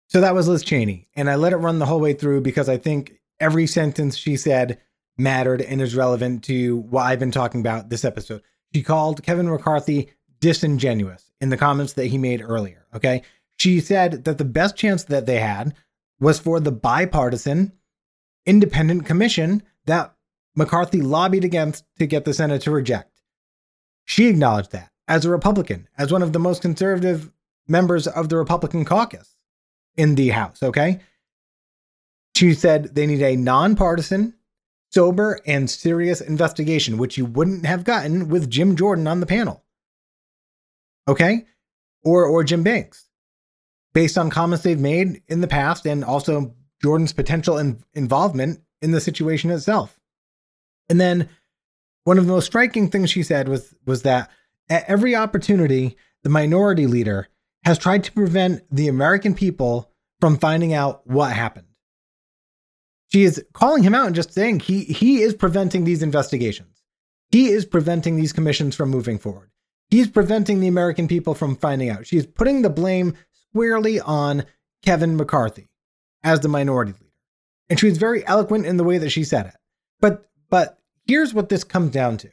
So 0.08 0.20
that 0.20 0.34
was 0.34 0.48
Liz 0.48 0.64
Cheney. 0.64 1.08
And 1.14 1.28
I 1.30 1.36
let 1.36 1.52
it 1.52 1.58
run 1.58 1.78
the 1.78 1.86
whole 1.86 2.00
way 2.00 2.14
through 2.14 2.40
because 2.40 2.68
I 2.68 2.78
think 2.78 3.20
every 3.38 3.66
sentence 3.66 4.16
she 4.16 4.36
said 4.36 4.80
mattered 5.16 5.60
and 5.60 5.82
is 5.82 5.94
relevant 5.94 6.44
to 6.44 6.78
what 6.78 7.02
I've 7.02 7.18
been 7.18 7.30
talking 7.30 7.60
about 7.60 7.90
this 7.90 8.04
episode. 8.04 8.42
She 8.74 8.82
called 8.82 9.22
Kevin 9.22 9.48
McCarthy 9.48 10.10
disingenuous 10.40 11.30
in 11.40 11.50
the 11.50 11.56
comments 11.56 11.94
that 11.94 12.06
he 12.06 12.18
made 12.18 12.42
earlier. 12.42 12.86
Okay. 12.94 13.22
She 13.58 13.80
said 13.80 14.24
that 14.24 14.38
the 14.38 14.44
best 14.44 14.76
chance 14.76 15.04
that 15.04 15.26
they 15.26 15.38
had 15.38 15.74
was 16.20 16.38
for 16.38 16.60
the 16.60 16.72
bipartisan 16.72 17.72
independent 18.46 19.06
commission 19.06 19.62
that 19.86 20.14
McCarthy 20.56 21.02
lobbied 21.02 21.44
against 21.44 21.84
to 21.98 22.06
get 22.06 22.24
the 22.24 22.34
Senate 22.34 22.62
to 22.62 22.70
reject. 22.70 23.20
She 24.04 24.26
acknowledged 24.28 24.72
that 24.72 24.90
as 25.06 25.24
a 25.24 25.30
Republican, 25.30 25.88
as 25.96 26.10
one 26.10 26.22
of 26.22 26.32
the 26.32 26.38
most 26.38 26.62
conservative 26.62 27.30
members 27.68 28.06
of 28.06 28.28
the 28.28 28.36
Republican 28.36 28.84
caucus 28.84 29.36
in 29.96 30.14
the 30.14 30.30
House. 30.30 30.62
Okay. 30.62 31.00
She 32.34 32.54
said 32.54 32.94
they 32.94 33.06
need 33.06 33.22
a 33.22 33.36
nonpartisan, 33.36 34.34
sober, 34.90 35.40
and 35.46 35.68
serious 35.68 36.20
investigation, 36.20 36.98
which 36.98 37.18
you 37.18 37.26
wouldn't 37.26 37.66
have 37.66 37.84
gotten 37.84 38.28
with 38.28 38.50
Jim 38.50 38.76
Jordan 38.76 39.06
on 39.06 39.20
the 39.20 39.26
panel. 39.26 39.64
Okay? 41.06 41.46
Or 42.02 42.24
or 42.24 42.44
Jim 42.44 42.62
Banks. 42.62 43.07
Based 43.98 44.16
on 44.16 44.30
comments 44.30 44.62
they've 44.62 44.78
made 44.78 45.22
in 45.26 45.40
the 45.40 45.48
past 45.48 45.84
and 45.84 46.04
also 46.04 46.54
Jordan's 46.80 47.12
potential 47.12 47.58
in, 47.58 47.82
involvement 47.94 48.60
in 48.80 48.92
the 48.92 49.00
situation 49.00 49.50
itself. 49.50 49.98
And 50.88 51.00
then 51.00 51.28
one 52.04 52.16
of 52.16 52.24
the 52.24 52.32
most 52.32 52.46
striking 52.46 52.90
things 52.90 53.10
she 53.10 53.24
said 53.24 53.48
was 53.48 53.74
was 53.84 54.02
that 54.02 54.30
at 54.70 54.84
every 54.86 55.16
opportunity, 55.16 55.96
the 56.22 56.28
minority 56.28 56.86
leader 56.86 57.26
has 57.64 57.76
tried 57.76 58.04
to 58.04 58.12
prevent 58.12 58.62
the 58.70 58.86
American 58.86 59.34
people 59.34 59.90
from 60.20 60.38
finding 60.38 60.72
out 60.72 61.04
what 61.04 61.32
happened. 61.32 61.66
She 63.08 63.24
is 63.24 63.44
calling 63.52 63.82
him 63.82 63.96
out 63.96 64.06
and 64.06 64.14
just 64.14 64.32
saying 64.32 64.60
he 64.60 64.84
he 64.84 65.22
is 65.22 65.34
preventing 65.34 65.82
these 65.82 66.04
investigations. 66.04 66.84
He 67.32 67.48
is 67.48 67.64
preventing 67.64 68.14
these 68.14 68.32
commissions 68.32 68.76
from 68.76 68.90
moving 68.90 69.18
forward. 69.18 69.50
He's 69.90 70.08
preventing 70.08 70.60
the 70.60 70.68
American 70.68 71.08
people 71.08 71.34
from 71.34 71.56
finding 71.56 71.90
out. 71.90 72.06
She's 72.06 72.26
putting 72.26 72.62
the 72.62 72.70
blame 72.70 73.16
squarely 73.58 73.98
on 73.98 74.44
Kevin 74.84 75.16
McCarthy 75.16 75.66
as 76.22 76.38
the 76.40 76.48
minority 76.48 76.92
leader. 76.92 77.12
And 77.68 77.78
she 77.78 77.86
was 77.88 77.98
very 77.98 78.24
eloquent 78.24 78.66
in 78.66 78.76
the 78.76 78.84
way 78.84 78.98
that 78.98 79.10
she 79.10 79.24
said 79.24 79.46
it. 79.46 79.54
But 80.00 80.26
but 80.48 80.78
here's 81.06 81.34
what 81.34 81.48
this 81.48 81.64
comes 81.64 81.90
down 81.90 82.18
to. 82.18 82.30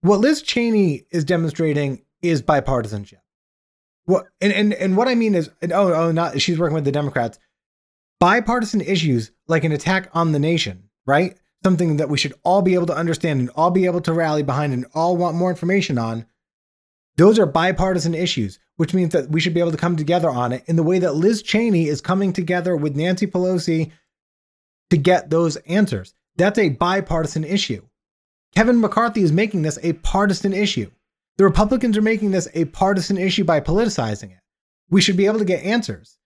What 0.00 0.20
Liz 0.20 0.40
Cheney 0.40 1.04
is 1.10 1.24
demonstrating 1.24 2.02
is 2.22 2.40
bipartisanship. 2.40 3.20
What 4.06 4.28
and, 4.40 4.50
and, 4.50 4.72
and 4.72 4.96
what 4.96 5.08
I 5.08 5.14
mean 5.14 5.34
is 5.34 5.50
oh 5.70 5.92
oh 5.92 6.10
not 6.10 6.40
she's 6.40 6.58
working 6.58 6.74
with 6.74 6.86
the 6.86 6.92
Democrats. 6.92 7.38
Bipartisan 8.18 8.80
issues 8.80 9.30
like 9.46 9.64
an 9.64 9.72
attack 9.72 10.08
on 10.14 10.32
the 10.32 10.38
nation, 10.38 10.88
right? 11.06 11.36
Something 11.62 11.98
that 11.98 12.08
we 12.08 12.16
should 12.16 12.34
all 12.44 12.62
be 12.62 12.74
able 12.74 12.86
to 12.86 12.96
understand 12.96 13.40
and 13.40 13.50
all 13.50 13.70
be 13.70 13.84
able 13.84 14.00
to 14.00 14.12
rally 14.14 14.42
behind 14.42 14.72
and 14.72 14.86
all 14.94 15.18
want 15.18 15.36
more 15.36 15.50
information 15.50 15.98
on. 15.98 16.24
Those 17.18 17.38
are 17.38 17.46
bipartisan 17.46 18.14
issues, 18.14 18.58
which 18.78 18.94
means 18.94 19.12
that 19.12 19.28
we 19.28 19.40
should 19.40 19.54
be 19.54 19.60
able 19.60 19.72
to 19.72 19.76
come 19.76 19.96
together 19.96 20.30
on 20.30 20.52
it 20.52 20.62
in 20.66 20.76
the 20.76 20.84
way 20.84 21.00
that 21.00 21.16
Liz 21.16 21.42
Cheney 21.42 21.88
is 21.88 22.00
coming 22.00 22.32
together 22.32 22.76
with 22.76 22.96
Nancy 22.96 23.26
Pelosi 23.26 23.90
to 24.90 24.96
get 24.96 25.30
those 25.30 25.56
answers. 25.56 26.14
That's 26.36 26.60
a 26.60 26.68
bipartisan 26.70 27.42
issue. 27.42 27.82
Kevin 28.54 28.80
McCarthy 28.80 29.22
is 29.22 29.32
making 29.32 29.62
this 29.62 29.80
a 29.82 29.94
partisan 29.94 30.52
issue. 30.52 30.90
The 31.38 31.44
Republicans 31.44 31.96
are 31.98 32.02
making 32.02 32.30
this 32.30 32.46
a 32.54 32.66
partisan 32.66 33.18
issue 33.18 33.42
by 33.42 33.60
politicizing 33.60 34.30
it. 34.30 34.38
We 34.88 35.00
should 35.00 35.16
be 35.16 35.26
able 35.26 35.40
to 35.40 35.44
get 35.44 35.64
answers. 35.64 36.16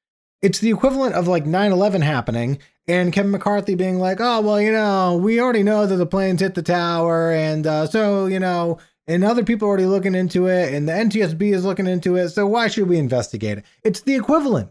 It's 0.42 0.58
the 0.58 0.70
equivalent 0.70 1.14
of 1.14 1.28
like 1.28 1.46
9 1.46 1.72
11 1.72 2.02
happening 2.02 2.58
and 2.86 3.12
Kevin 3.12 3.30
McCarthy 3.30 3.76
being 3.76 3.98
like, 3.98 4.18
oh, 4.20 4.40
well, 4.40 4.60
you 4.60 4.72
know, 4.72 5.16
we 5.16 5.40
already 5.40 5.62
know 5.62 5.86
that 5.86 5.96
the 5.96 6.06
planes 6.06 6.40
hit 6.40 6.54
the 6.54 6.62
tower. 6.62 7.30
And 7.30 7.66
uh, 7.66 7.86
so, 7.86 8.26
you 8.26 8.40
know, 8.40 8.78
and 9.12 9.24
other 9.24 9.44
people 9.44 9.66
are 9.66 9.70
already 9.70 9.86
looking 9.86 10.14
into 10.14 10.46
it 10.46 10.72
and 10.72 10.88
the 10.88 10.92
NTSB 10.92 11.52
is 11.52 11.64
looking 11.64 11.86
into 11.86 12.16
it. 12.16 12.30
So 12.30 12.46
why 12.46 12.68
should 12.68 12.88
we 12.88 12.98
investigate 12.98 13.58
it? 13.58 13.64
It's 13.84 14.00
the 14.00 14.14
equivalent. 14.14 14.70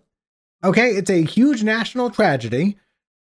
Okay. 0.63 0.91
It's 0.91 1.09
a 1.09 1.23
huge 1.23 1.63
national 1.63 2.09
tragedy 2.09 2.77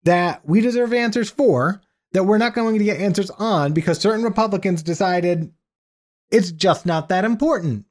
that 0.05 0.47
we 0.49 0.61
deserve 0.61 0.93
answers 0.93 1.31
for 1.31 1.81
that 2.13 2.25
we're 2.25 2.39
not 2.39 2.55
going 2.55 2.79
to 2.79 2.85
get 2.85 3.01
answers 3.01 3.31
on 3.31 3.73
because 3.73 3.99
certain 3.99 4.25
Republicans 4.25 4.83
decided 4.83 5.53
it's 6.31 6.53
just 6.53 6.87
not 6.87 7.09
that 7.09 7.25
important. 7.25 7.85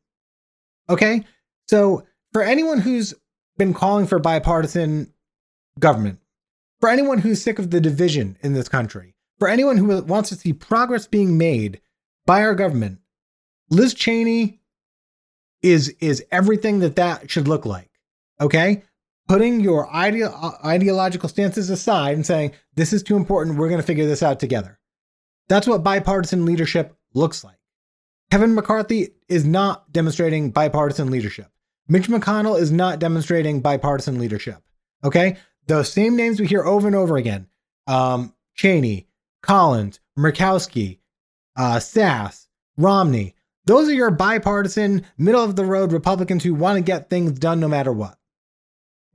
Okay. 0.89 1.25
So 1.67 2.03
for 2.33 2.41
anyone 2.41 2.79
who's 2.79 3.13
been 3.57 3.73
calling 3.73 4.07
for 4.07 4.19
bipartisan 4.19 5.13
government, 5.79 6.19
for 6.79 6.89
anyone 6.89 7.19
who's 7.19 7.41
sick 7.41 7.59
of 7.59 7.69
the 7.69 7.81
division 7.81 8.37
in 8.41 8.53
this 8.53 8.67
country, 8.67 9.15
for 9.37 9.47
anyone 9.47 9.77
who 9.77 10.01
wants 10.03 10.29
to 10.29 10.35
see 10.35 10.53
progress 10.53 11.07
being 11.07 11.37
made 11.37 11.81
by 12.25 12.43
our 12.43 12.55
government, 12.55 12.99
Liz 13.71 13.93
Cheney 13.93 14.59
is 15.61 15.89
is 15.99 16.23
everything 16.31 16.79
that 16.79 16.97
that 16.97 17.31
should 17.31 17.47
look 17.47 17.65
like. 17.65 17.89
Okay? 18.39 18.83
Putting 19.27 19.61
your 19.61 19.87
ide- 19.93 20.23
ideological 20.65 21.29
stances 21.29 21.69
aside 21.69 22.15
and 22.15 22.25
saying, 22.25 22.51
this 22.75 22.91
is 22.91 23.01
too 23.01 23.15
important, 23.15 23.57
we're 23.57 23.69
going 23.69 23.79
to 23.79 23.87
figure 23.87 24.05
this 24.05 24.23
out 24.23 24.39
together. 24.39 24.79
That's 25.47 25.67
what 25.67 25.83
bipartisan 25.83 26.45
leadership 26.45 26.95
looks 27.13 27.43
like. 27.43 27.57
Kevin 28.29 28.55
McCarthy 28.55 29.09
is 29.29 29.45
not 29.45 29.91
demonstrating 29.91 30.51
bipartisan 30.51 31.11
leadership. 31.11 31.47
Mitch 31.87 32.07
McConnell 32.07 32.59
is 32.59 32.71
not 32.71 32.99
demonstrating 32.99 33.61
bipartisan 33.61 34.19
leadership. 34.19 34.57
Okay? 35.03 35.37
The 35.67 35.83
same 35.83 36.15
names 36.15 36.39
we 36.39 36.47
hear 36.47 36.63
over 36.63 36.87
and 36.87 36.95
over 36.95 37.17
again 37.17 37.47
um, 37.87 38.33
Cheney, 38.55 39.07
Collins, 39.43 39.99
Murkowski, 40.17 40.99
uh, 41.57 41.77
Sasse, 41.77 42.47
Romney. 42.77 43.35
Those 43.65 43.89
are 43.89 43.93
your 43.93 44.11
bipartisan, 44.11 45.05
middle 45.17 45.43
of 45.43 45.55
the 45.55 45.65
road 45.65 45.91
Republicans 45.91 46.43
who 46.43 46.53
want 46.53 46.77
to 46.77 46.81
get 46.81 47.09
things 47.09 47.33
done 47.33 47.59
no 47.59 47.67
matter 47.67 47.91
what. 47.91 48.17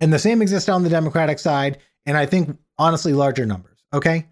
And 0.01 0.13
the 0.13 0.19
same 0.19 0.43
exists 0.43 0.69
on 0.69 0.83
the 0.83 0.91
Democratic 0.91 1.39
side, 1.39 1.79
and 2.05 2.17
I 2.17 2.27
think 2.27 2.57
honestly 2.79 3.13
larger 3.13 3.47
numbers. 3.47 3.79
Okay. 3.93 4.27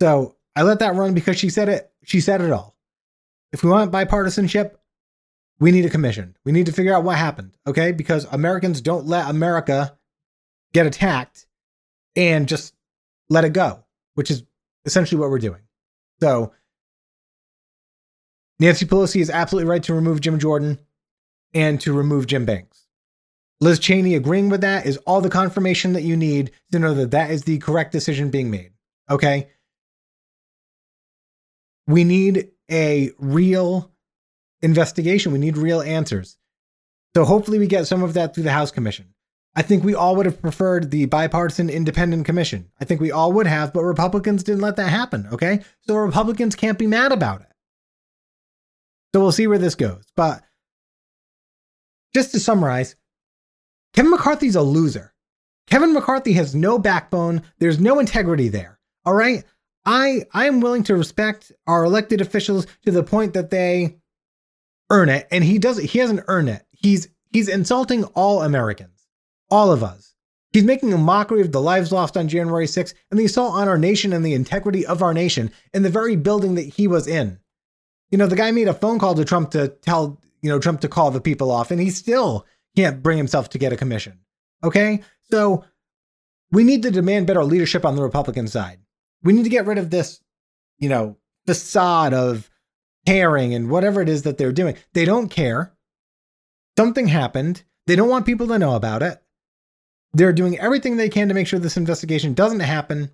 So 0.00 0.36
I 0.54 0.62
let 0.62 0.78
that 0.78 0.94
run 0.94 1.14
because 1.14 1.38
she 1.38 1.50
said 1.50 1.68
it. 1.68 1.90
She 2.04 2.20
said 2.20 2.40
it 2.40 2.50
all. 2.50 2.76
If 3.52 3.62
we 3.62 3.70
want 3.70 3.92
bipartisanship, 3.92 4.76
we 5.58 5.72
need 5.72 5.86
a 5.86 5.90
commission. 5.90 6.36
We 6.44 6.52
need 6.52 6.66
to 6.66 6.72
figure 6.72 6.94
out 6.94 7.04
what 7.04 7.16
happened, 7.16 7.56
okay? 7.66 7.92
Because 7.92 8.26
Americans 8.30 8.80
don't 8.80 9.06
let 9.06 9.28
America 9.28 9.96
get 10.72 10.86
attacked 10.86 11.46
and 12.14 12.48
just 12.48 12.74
let 13.30 13.44
it 13.44 13.52
go, 13.52 13.84
which 14.14 14.30
is 14.30 14.44
essentially 14.84 15.20
what 15.20 15.30
we're 15.30 15.38
doing. 15.38 15.62
So 16.20 16.52
Nancy 18.58 18.86
Pelosi 18.86 19.20
is 19.20 19.30
absolutely 19.30 19.68
right 19.68 19.82
to 19.82 19.94
remove 19.94 20.20
Jim 20.20 20.38
Jordan 20.38 20.78
and 21.52 21.80
to 21.82 21.92
remove 21.92 22.26
Jim 22.26 22.44
Banks. 22.44 22.86
Liz 23.60 23.78
Cheney 23.78 24.14
agreeing 24.14 24.48
with 24.48 24.60
that 24.60 24.86
is 24.86 24.98
all 24.98 25.20
the 25.20 25.30
confirmation 25.30 25.94
that 25.94 26.02
you 26.02 26.16
need 26.16 26.50
to 26.72 26.78
know 26.78 26.94
that 26.94 27.10
that 27.12 27.30
is 27.30 27.44
the 27.44 27.58
correct 27.58 27.92
decision 27.92 28.30
being 28.30 28.50
made. 28.50 28.72
Okay. 29.10 29.48
We 31.86 32.04
need 32.04 32.50
a 32.70 33.12
real 33.18 33.92
investigation. 34.60 35.32
We 35.32 35.38
need 35.38 35.56
real 35.56 35.80
answers. 35.80 36.36
So 37.14 37.24
hopefully 37.24 37.58
we 37.58 37.66
get 37.66 37.86
some 37.86 38.02
of 38.02 38.14
that 38.14 38.34
through 38.34 38.44
the 38.44 38.52
House 38.52 38.70
Commission. 38.70 39.14
I 39.54 39.62
think 39.62 39.84
we 39.84 39.94
all 39.94 40.16
would 40.16 40.26
have 40.26 40.42
preferred 40.42 40.90
the 40.90 41.06
bipartisan 41.06 41.70
independent 41.70 42.26
commission. 42.26 42.70
I 42.78 42.84
think 42.84 43.00
we 43.00 43.10
all 43.10 43.32
would 43.32 43.46
have, 43.46 43.72
but 43.72 43.84
Republicans 43.84 44.42
didn't 44.42 44.60
let 44.60 44.76
that 44.76 44.90
happen. 44.90 45.28
Okay. 45.32 45.60
So 45.86 45.96
Republicans 45.96 46.54
can't 46.54 46.78
be 46.78 46.86
mad 46.86 47.12
about 47.12 47.40
it. 47.40 47.48
So 49.14 49.20
we'll 49.20 49.32
see 49.32 49.46
where 49.46 49.58
this 49.58 49.74
goes. 49.74 50.04
But 50.16 50.42
just 52.14 52.32
to 52.32 52.40
summarize, 52.40 52.96
Kevin 53.94 54.10
McCarthy's 54.10 54.56
a 54.56 54.62
loser. 54.62 55.14
Kevin 55.66 55.92
McCarthy 55.92 56.32
has 56.34 56.54
no 56.54 56.78
backbone. 56.78 57.42
There's 57.58 57.80
no 57.80 57.98
integrity 57.98 58.48
there. 58.48 58.78
All 59.04 59.14
right. 59.14 59.44
I 59.84 60.24
I 60.32 60.46
am 60.46 60.60
willing 60.60 60.82
to 60.84 60.96
respect 60.96 61.52
our 61.66 61.84
elected 61.84 62.20
officials 62.20 62.66
to 62.84 62.90
the 62.90 63.04
point 63.04 63.34
that 63.34 63.50
they 63.50 63.96
earn 64.90 65.08
it, 65.08 65.26
and 65.30 65.44
he 65.44 65.58
doesn't. 65.58 65.84
He 65.84 66.00
hasn't 66.00 66.24
earned 66.28 66.48
it. 66.48 66.66
He's 66.70 67.08
he's 67.32 67.48
insulting 67.48 68.04
all 68.04 68.42
Americans, 68.42 69.06
all 69.50 69.70
of 69.72 69.82
us. 69.82 70.14
He's 70.52 70.64
making 70.64 70.92
a 70.92 70.98
mockery 70.98 71.42
of 71.42 71.52
the 71.52 71.60
lives 71.60 71.92
lost 71.92 72.16
on 72.16 72.28
January 72.28 72.66
6th 72.66 72.94
and 73.10 73.20
the 73.20 73.26
assault 73.26 73.54
on 73.54 73.68
our 73.68 73.76
nation 73.76 74.12
and 74.12 74.24
the 74.24 74.34
integrity 74.34 74.86
of 74.86 75.02
our 75.02 75.12
nation 75.12 75.50
in 75.74 75.82
the 75.82 75.90
very 75.90 76.16
building 76.16 76.54
that 76.54 76.62
he 76.62 76.88
was 76.88 77.06
in. 77.06 77.38
You 78.10 78.18
know, 78.18 78.26
the 78.26 78.36
guy 78.36 78.50
made 78.50 78.68
a 78.68 78.74
phone 78.74 78.98
call 78.98 79.14
to 79.14 79.24
Trump 79.24 79.50
to 79.50 79.68
tell, 79.68 80.20
you 80.42 80.50
know, 80.50 80.58
Trump 80.58 80.80
to 80.82 80.88
call 80.88 81.10
the 81.10 81.20
people 81.20 81.50
off, 81.50 81.70
and 81.70 81.80
he 81.80 81.90
still 81.90 82.46
can't 82.76 83.02
bring 83.02 83.18
himself 83.18 83.48
to 83.50 83.58
get 83.58 83.72
a 83.72 83.76
commission. 83.76 84.20
Okay? 84.62 85.02
So 85.30 85.64
we 86.52 86.62
need 86.62 86.82
to 86.82 86.90
demand 86.90 87.26
better 87.26 87.44
leadership 87.44 87.84
on 87.84 87.96
the 87.96 88.02
Republican 88.02 88.46
side. 88.46 88.78
We 89.22 89.32
need 89.32 89.44
to 89.44 89.50
get 89.50 89.66
rid 89.66 89.78
of 89.78 89.90
this, 89.90 90.20
you 90.78 90.88
know, 90.88 91.16
facade 91.46 92.14
of 92.14 92.48
caring 93.06 93.54
and 93.54 93.70
whatever 93.70 94.00
it 94.00 94.08
is 94.08 94.22
that 94.22 94.38
they're 94.38 94.52
doing. 94.52 94.76
They 94.92 95.04
don't 95.04 95.28
care. 95.28 95.74
Something 96.78 97.08
happened. 97.08 97.64
They 97.86 97.96
don't 97.96 98.08
want 98.08 98.26
people 98.26 98.46
to 98.48 98.58
know 98.58 98.74
about 98.74 99.02
it. 99.02 99.22
They're 100.12 100.32
doing 100.32 100.58
everything 100.58 100.96
they 100.96 101.08
can 101.08 101.28
to 101.28 101.34
make 101.34 101.46
sure 101.46 101.58
this 101.58 101.76
investigation 101.76 102.34
doesn't 102.34 102.60
happen. 102.60 103.10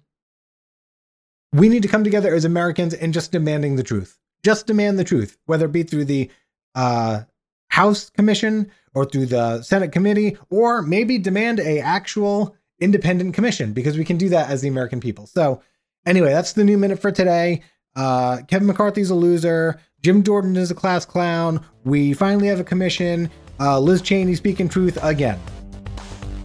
We 1.53 1.69
need 1.69 1.83
to 1.83 1.89
come 1.89 2.05
together 2.05 2.35
as 2.35 2.45
Americans 2.45 2.95
and 2.95 3.13
just 3.13 3.33
demanding 3.33 3.77
the 3.77 3.83
truth. 3.83 4.19
Just 4.45 4.67
demand 4.67 4.99
the 4.99 5.05
truth, 5.05 5.39
whether 5.47 5.67
it 5.67 5.73
be 5.73 5.83
through 5.83 6.07
the 6.07 6.31
uh, 6.75 7.23
House 7.69 8.11
Commission 8.11 8.71
or 8.95 9.05
through 9.05 9.27
the 9.27 9.63
Senate 9.63 9.93
committee, 9.93 10.37
or 10.51 10.83
maybe 10.83 11.19
demand 11.19 11.61
a 11.61 11.81
actual 11.81 12.55
independent 12.81 13.35
commission 13.35 13.73
because 13.73 13.97
we 13.97 14.05
can 14.05 14.19
do 14.19 14.29
that 14.29 14.51
as 14.51 14.61
the 14.61 14.69
American 14.69 15.01
people. 15.01 15.27
So, 15.27 15.63
anyway, 16.05 16.33
that's 16.33 16.53
the 16.53 16.65
new 16.65 16.77
minute 16.77 16.99
for 16.99 17.11
today. 17.11 17.63
Uh, 17.95 18.43
Kevin 18.49 18.67
McCarthy's 18.67 19.11
a 19.11 19.15
loser. 19.15 19.81
Jim 20.03 20.23
Jordan 20.23 20.57
is 20.57 20.71
a 20.71 20.75
class 20.75 21.05
clown. 21.05 21.65
We 21.85 22.13
finally 22.13 22.49
have 22.49 22.61
a 22.61 22.65
commission. 22.65 23.31
Uh, 23.61 23.79
Liz 23.79 24.03
Cheney 24.03 24.35
speaking 24.35 24.69
truth 24.69 24.99
again. 25.03 25.39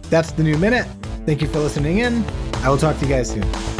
That's 0.04 0.32
the 0.32 0.42
new 0.42 0.56
minute. 0.56 0.86
Thank 1.26 1.42
you 1.42 1.48
for 1.48 1.58
listening 1.58 1.98
in. 1.98 2.24
I 2.56 2.70
will 2.70 2.78
talk 2.78 2.98
to 2.98 3.04
you 3.04 3.10
guys 3.10 3.30
soon. 3.30 3.77